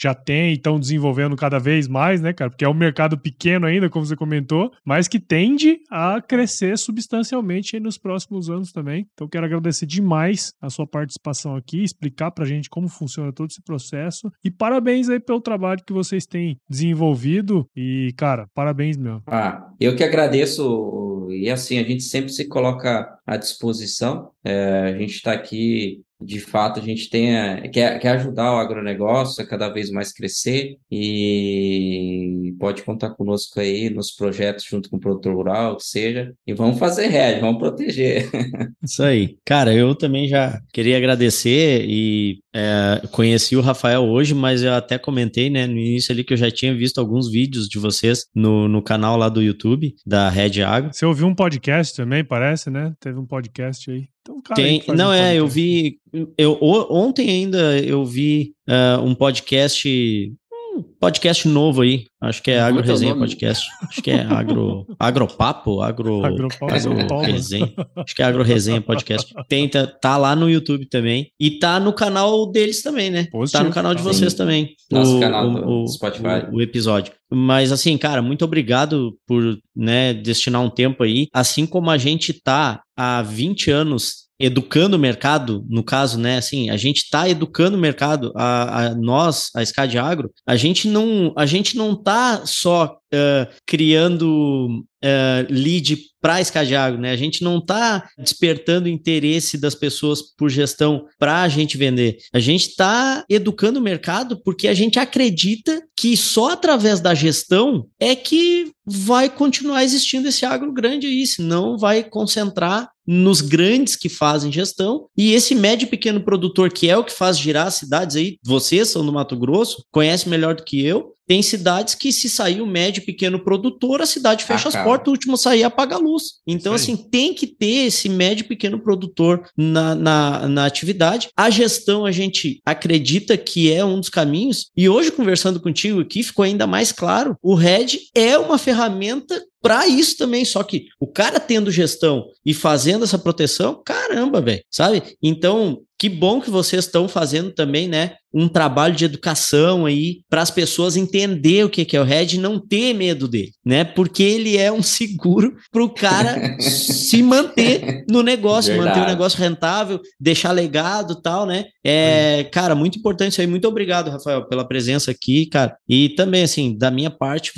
[0.00, 2.50] já tem e estão desenvolvendo cada vez mais, né, cara?
[2.50, 7.78] Porque é um mercado pequeno ainda, como você comentou, mas que tende a crescer substancialmente
[7.78, 9.06] nos próximos anos também.
[9.12, 13.62] Então, quero agradecer demais a sua participação aqui, explicar pra gente como funciona todo esse
[13.62, 19.22] processo e parabéns aí pelo trabalho que vocês têm desenvolvido e, cara, parabéns mesmo.
[19.26, 24.30] Ah, eu que agradeço, e assim, a gente sempre se coloca à disposição.
[24.44, 28.58] É, a gente está aqui, de fato, a gente tem a- quer, quer ajudar o
[28.58, 34.96] agronegócio a cada vez mais crescer e pode contar conosco aí nos projetos junto com
[34.96, 38.28] o produtor rural, que seja, e vamos fazer rede, vamos proteger.
[38.82, 39.38] Isso aí.
[39.44, 44.98] Cara, eu também já queria agradecer e é, conheci o Rafael hoje, mas eu até
[44.98, 48.68] comentei, né, no início ali que eu já tinha visto alguns vídeos de vocês no,
[48.68, 50.92] no canal lá do YouTube, da Red Agro.
[50.92, 52.92] Você ouviu um podcast também, parece, né?
[53.00, 54.08] Teve um podcast aí.
[54.22, 55.54] Então, cara, Tem, não, um é, eu podcast.
[55.54, 55.98] vi.
[56.36, 60.32] Eu, ontem ainda eu vi ah, um podcast.
[60.76, 62.04] Um podcast novo aí.
[62.20, 63.26] Acho que é Agro é é o Resenha nome?
[63.26, 63.66] Podcast.
[63.88, 64.86] Acho que é Agro.
[64.98, 65.80] Agropapo?
[65.80, 66.24] Agro.
[66.24, 67.20] Agropapo, Agro.
[67.20, 67.72] Resenha.
[67.96, 69.32] Acho que é Agro Resenha Podcast.
[69.48, 71.30] Tem, tá, lá no YouTube também.
[71.40, 73.26] E tá no canal deles também, né?
[73.30, 73.62] Positivo.
[73.62, 74.08] Tá no canal de Sim.
[74.08, 74.74] vocês também.
[74.90, 76.46] Nosso o, canal o, do Spotify.
[76.50, 77.12] o- o episódio.
[77.32, 81.26] Mas assim, cara, muito obrigado por né, destinar um tempo aí.
[81.32, 86.70] Assim como a gente tá há 20 anos educando o mercado, no caso, né, assim,
[86.70, 91.32] a gente está educando o mercado, a, a nós, a Scad Agro, a gente não,
[91.36, 97.10] a gente não tá só eh, criando eh, lead para a Scad Agro, né?
[97.10, 102.18] A gente não está despertando interesse das pessoas por gestão para a gente vender.
[102.32, 107.86] A gente está educando o mercado porque a gente acredita que só através da gestão
[107.98, 114.08] é que vai continuar existindo esse agro grande aí, senão vai concentrar nos grandes que
[114.08, 117.74] fazem gestão e esse médio e pequeno produtor que é o que faz girar as
[117.74, 122.10] cidades aí, vocês são do Mato Grosso, conhece melhor do que eu, tem cidades que
[122.10, 125.94] se sair o médio pequeno produtor, a cidade fecha as portas, o último sair apaga
[125.94, 126.40] a luz.
[126.44, 131.28] Então, assim, tem que ter esse médio pequeno produtor na, na, na atividade.
[131.36, 134.72] A gestão, a gente acredita que é um dos caminhos.
[134.76, 139.86] E hoje, conversando contigo aqui, ficou ainda mais claro: o RED é uma ferramenta para
[139.86, 140.44] isso também.
[140.44, 145.02] Só que o cara tendo gestão e fazendo essa proteção, caramba, velho, sabe?
[145.22, 148.14] Então, que bom que vocês estão fazendo também, né?
[148.32, 152.38] Um trabalho de educação aí para as pessoas entender o que é o RED e
[152.38, 153.84] não ter medo dele, né?
[153.84, 159.12] Porque ele é um seguro para o cara se manter no negócio, manter o Verdade.
[159.12, 161.66] negócio rentável, deixar legado tal, né?
[161.84, 163.46] É, cara, muito importante isso aí.
[163.46, 165.76] Muito obrigado, Rafael, pela presença aqui, cara.
[165.86, 167.52] E também, assim, da minha parte,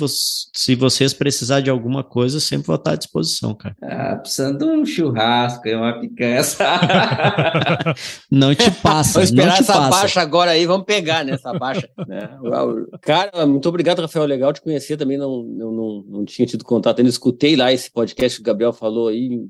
[0.53, 3.75] se vocês precisarem de alguma coisa, eu sempre vou estar à disposição, cara.
[3.83, 6.39] Ah, precisando de um churrasco e uma picanha.
[8.31, 9.89] Não te passa, Vamos não esperar te essa passa.
[9.89, 11.87] baixa agora aí, vamos pegar nessa baixa.
[12.07, 12.37] né?
[12.41, 12.75] Uau.
[13.01, 14.25] Cara, muito obrigado, Rafael.
[14.25, 15.17] Legal te conhecer também.
[15.17, 17.09] Não, não, não, não tinha tido contato ainda.
[17.09, 19.45] Escutei lá esse podcast que o Gabriel falou aí.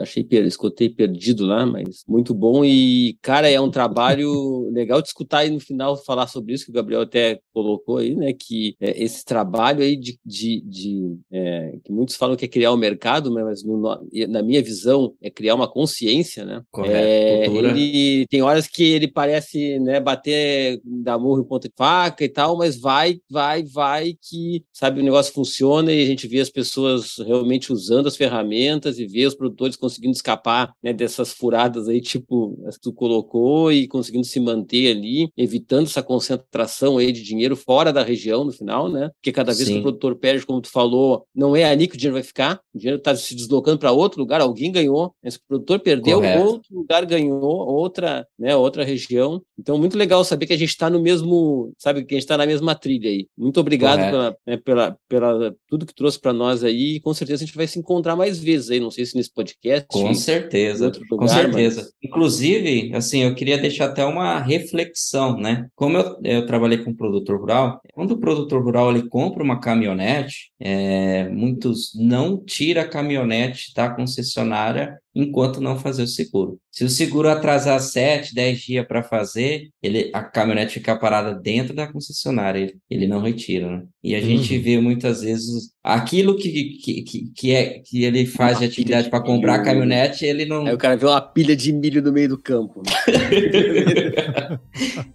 [0.00, 2.64] Achei, per- escutei perdido lá, mas muito bom.
[2.64, 6.70] E, cara, é um trabalho legal de escutar e no final falar sobre isso, que
[6.70, 8.32] o Gabriel até colocou aí, né?
[8.32, 10.18] Que é, esse trabalho aí de.
[10.24, 13.80] de, de é, que muitos falam que é criar o mercado, né, mas no-
[14.28, 16.62] na minha visão é criar uma consciência, né?
[16.70, 21.74] Correto, É, ele tem horas que ele parece né, bater da murro em ponta de
[21.76, 26.28] faca e tal, mas vai, vai, vai que, sabe, o negócio funciona e a gente
[26.28, 31.32] vê as pessoas realmente usando as ferramentas e vê os produtores conseguindo escapar né, dessas
[31.32, 36.98] furadas aí, tipo, as que tu colocou e conseguindo se manter ali, evitando essa concentração
[36.98, 39.10] aí de dinheiro fora da região no final, né?
[39.14, 39.74] Porque cada vez Sim.
[39.74, 42.60] que o produtor perde, como tu falou, não é ali que o dinheiro vai ficar,
[42.74, 46.42] o dinheiro está se deslocando para outro lugar, alguém ganhou, esse produtor perdeu, Correto.
[46.42, 49.40] outro lugar ganhou, outra, né, outra região.
[49.58, 52.36] Então, muito legal saber que a gente está no mesmo, sabe, que a gente está
[52.36, 53.26] na mesma trilha aí.
[53.36, 56.96] Muito obrigado pela, né, pela, pela tudo que trouxe para nós aí.
[56.96, 58.80] E com certeza a gente vai se encontrar mais vezes aí.
[58.80, 59.86] Não sei se nesse podcast.
[59.88, 61.82] Com certeza, lugar, com certeza.
[61.82, 61.92] Mas...
[62.02, 65.66] Inclusive, assim, eu queria deixar até uma reflexão, né?
[65.74, 70.50] Como eu, eu trabalhei com produtor rural, quando o produtor rural ele compra uma caminhonete,
[70.60, 71.28] é,
[71.68, 76.58] muitos não tira a caminhonete da concessionária enquanto não fazer o seguro.
[76.70, 81.74] Se o seguro atrasar 7, 10 dias para fazer, ele, a caminhonete fica parada dentro
[81.74, 83.68] da concessionária, ele, ele não retira.
[83.68, 83.82] Né?
[84.02, 84.24] E a uhum.
[84.24, 88.66] gente vê muitas vezes aquilo que, que, que, que, é, que ele faz uma de
[88.66, 90.66] atividade para comprar a caminhonete, ele não.
[90.66, 92.82] Aí o cara vê uma pilha de milho no meio do campo.
[92.86, 94.58] Né?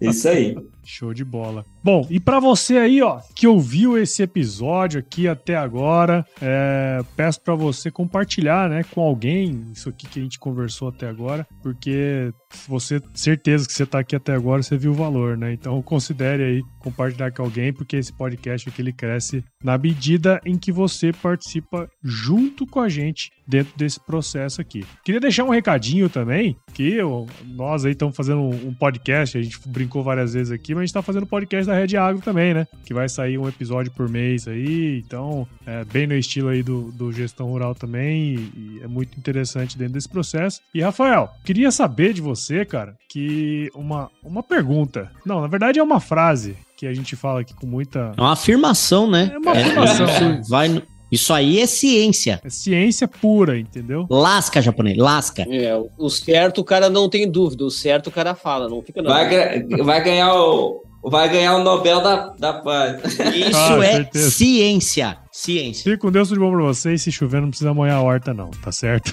[0.10, 0.54] Isso aí.
[0.84, 1.64] Show de bola.
[1.82, 7.40] Bom, e para você aí, ó, que ouviu esse episódio aqui até agora, é, peço
[7.40, 12.32] para você compartilhar, né, com alguém isso aqui que a gente conversou até agora, porque
[12.68, 15.52] você certeza que você tá aqui até agora, você viu o valor, né?
[15.52, 20.58] Então considere aí compartilhar com alguém, porque esse podcast aqui ele cresce na medida em
[20.58, 24.84] que você participa junto com a gente dentro desse processo aqui.
[25.04, 29.58] Queria deixar um recadinho também, que eu, nós aí estamos fazendo um, podcast, a gente
[29.66, 32.66] brincou várias vezes aqui, mas a gente está fazendo podcast da Red Agro também, né?
[32.84, 36.92] Que vai sair um episódio por mês aí, então é bem no estilo aí do,
[36.92, 40.60] do Gestão Rural também, e, e é muito interessante dentro desse processo.
[40.74, 45.82] E Rafael, queria saber de você, cara, que uma, uma pergunta, não, na verdade é
[45.82, 48.12] uma frase que a gente fala aqui com muita.
[48.16, 49.30] É uma afirmação, né?
[49.32, 50.06] É uma afirmação.
[50.06, 52.40] É, vai, isso aí é ciência.
[52.44, 54.06] É ciência pura, entendeu?
[54.10, 55.46] Lasca, japonês, lasca.
[55.48, 59.00] É, o certo o cara não tem dúvida, o certo o cara fala, não fica
[59.00, 59.10] não.
[59.10, 60.83] Vai, vai ganhar o.
[61.04, 63.02] Vai ganhar o Nobel da, da Paz.
[63.04, 64.30] Isso ah, é certeza.
[64.30, 65.18] ciência.
[65.30, 65.84] Ciência.
[65.84, 67.02] Fique com Deus, tudo bom pra vocês.
[67.02, 69.12] Se chover, não precisa molhar a horta, não, tá certo?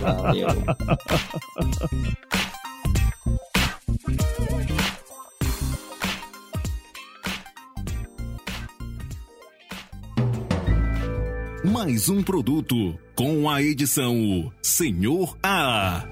[0.00, 0.48] Valeu.
[11.84, 16.04] mais um produto com a edição Senhor A.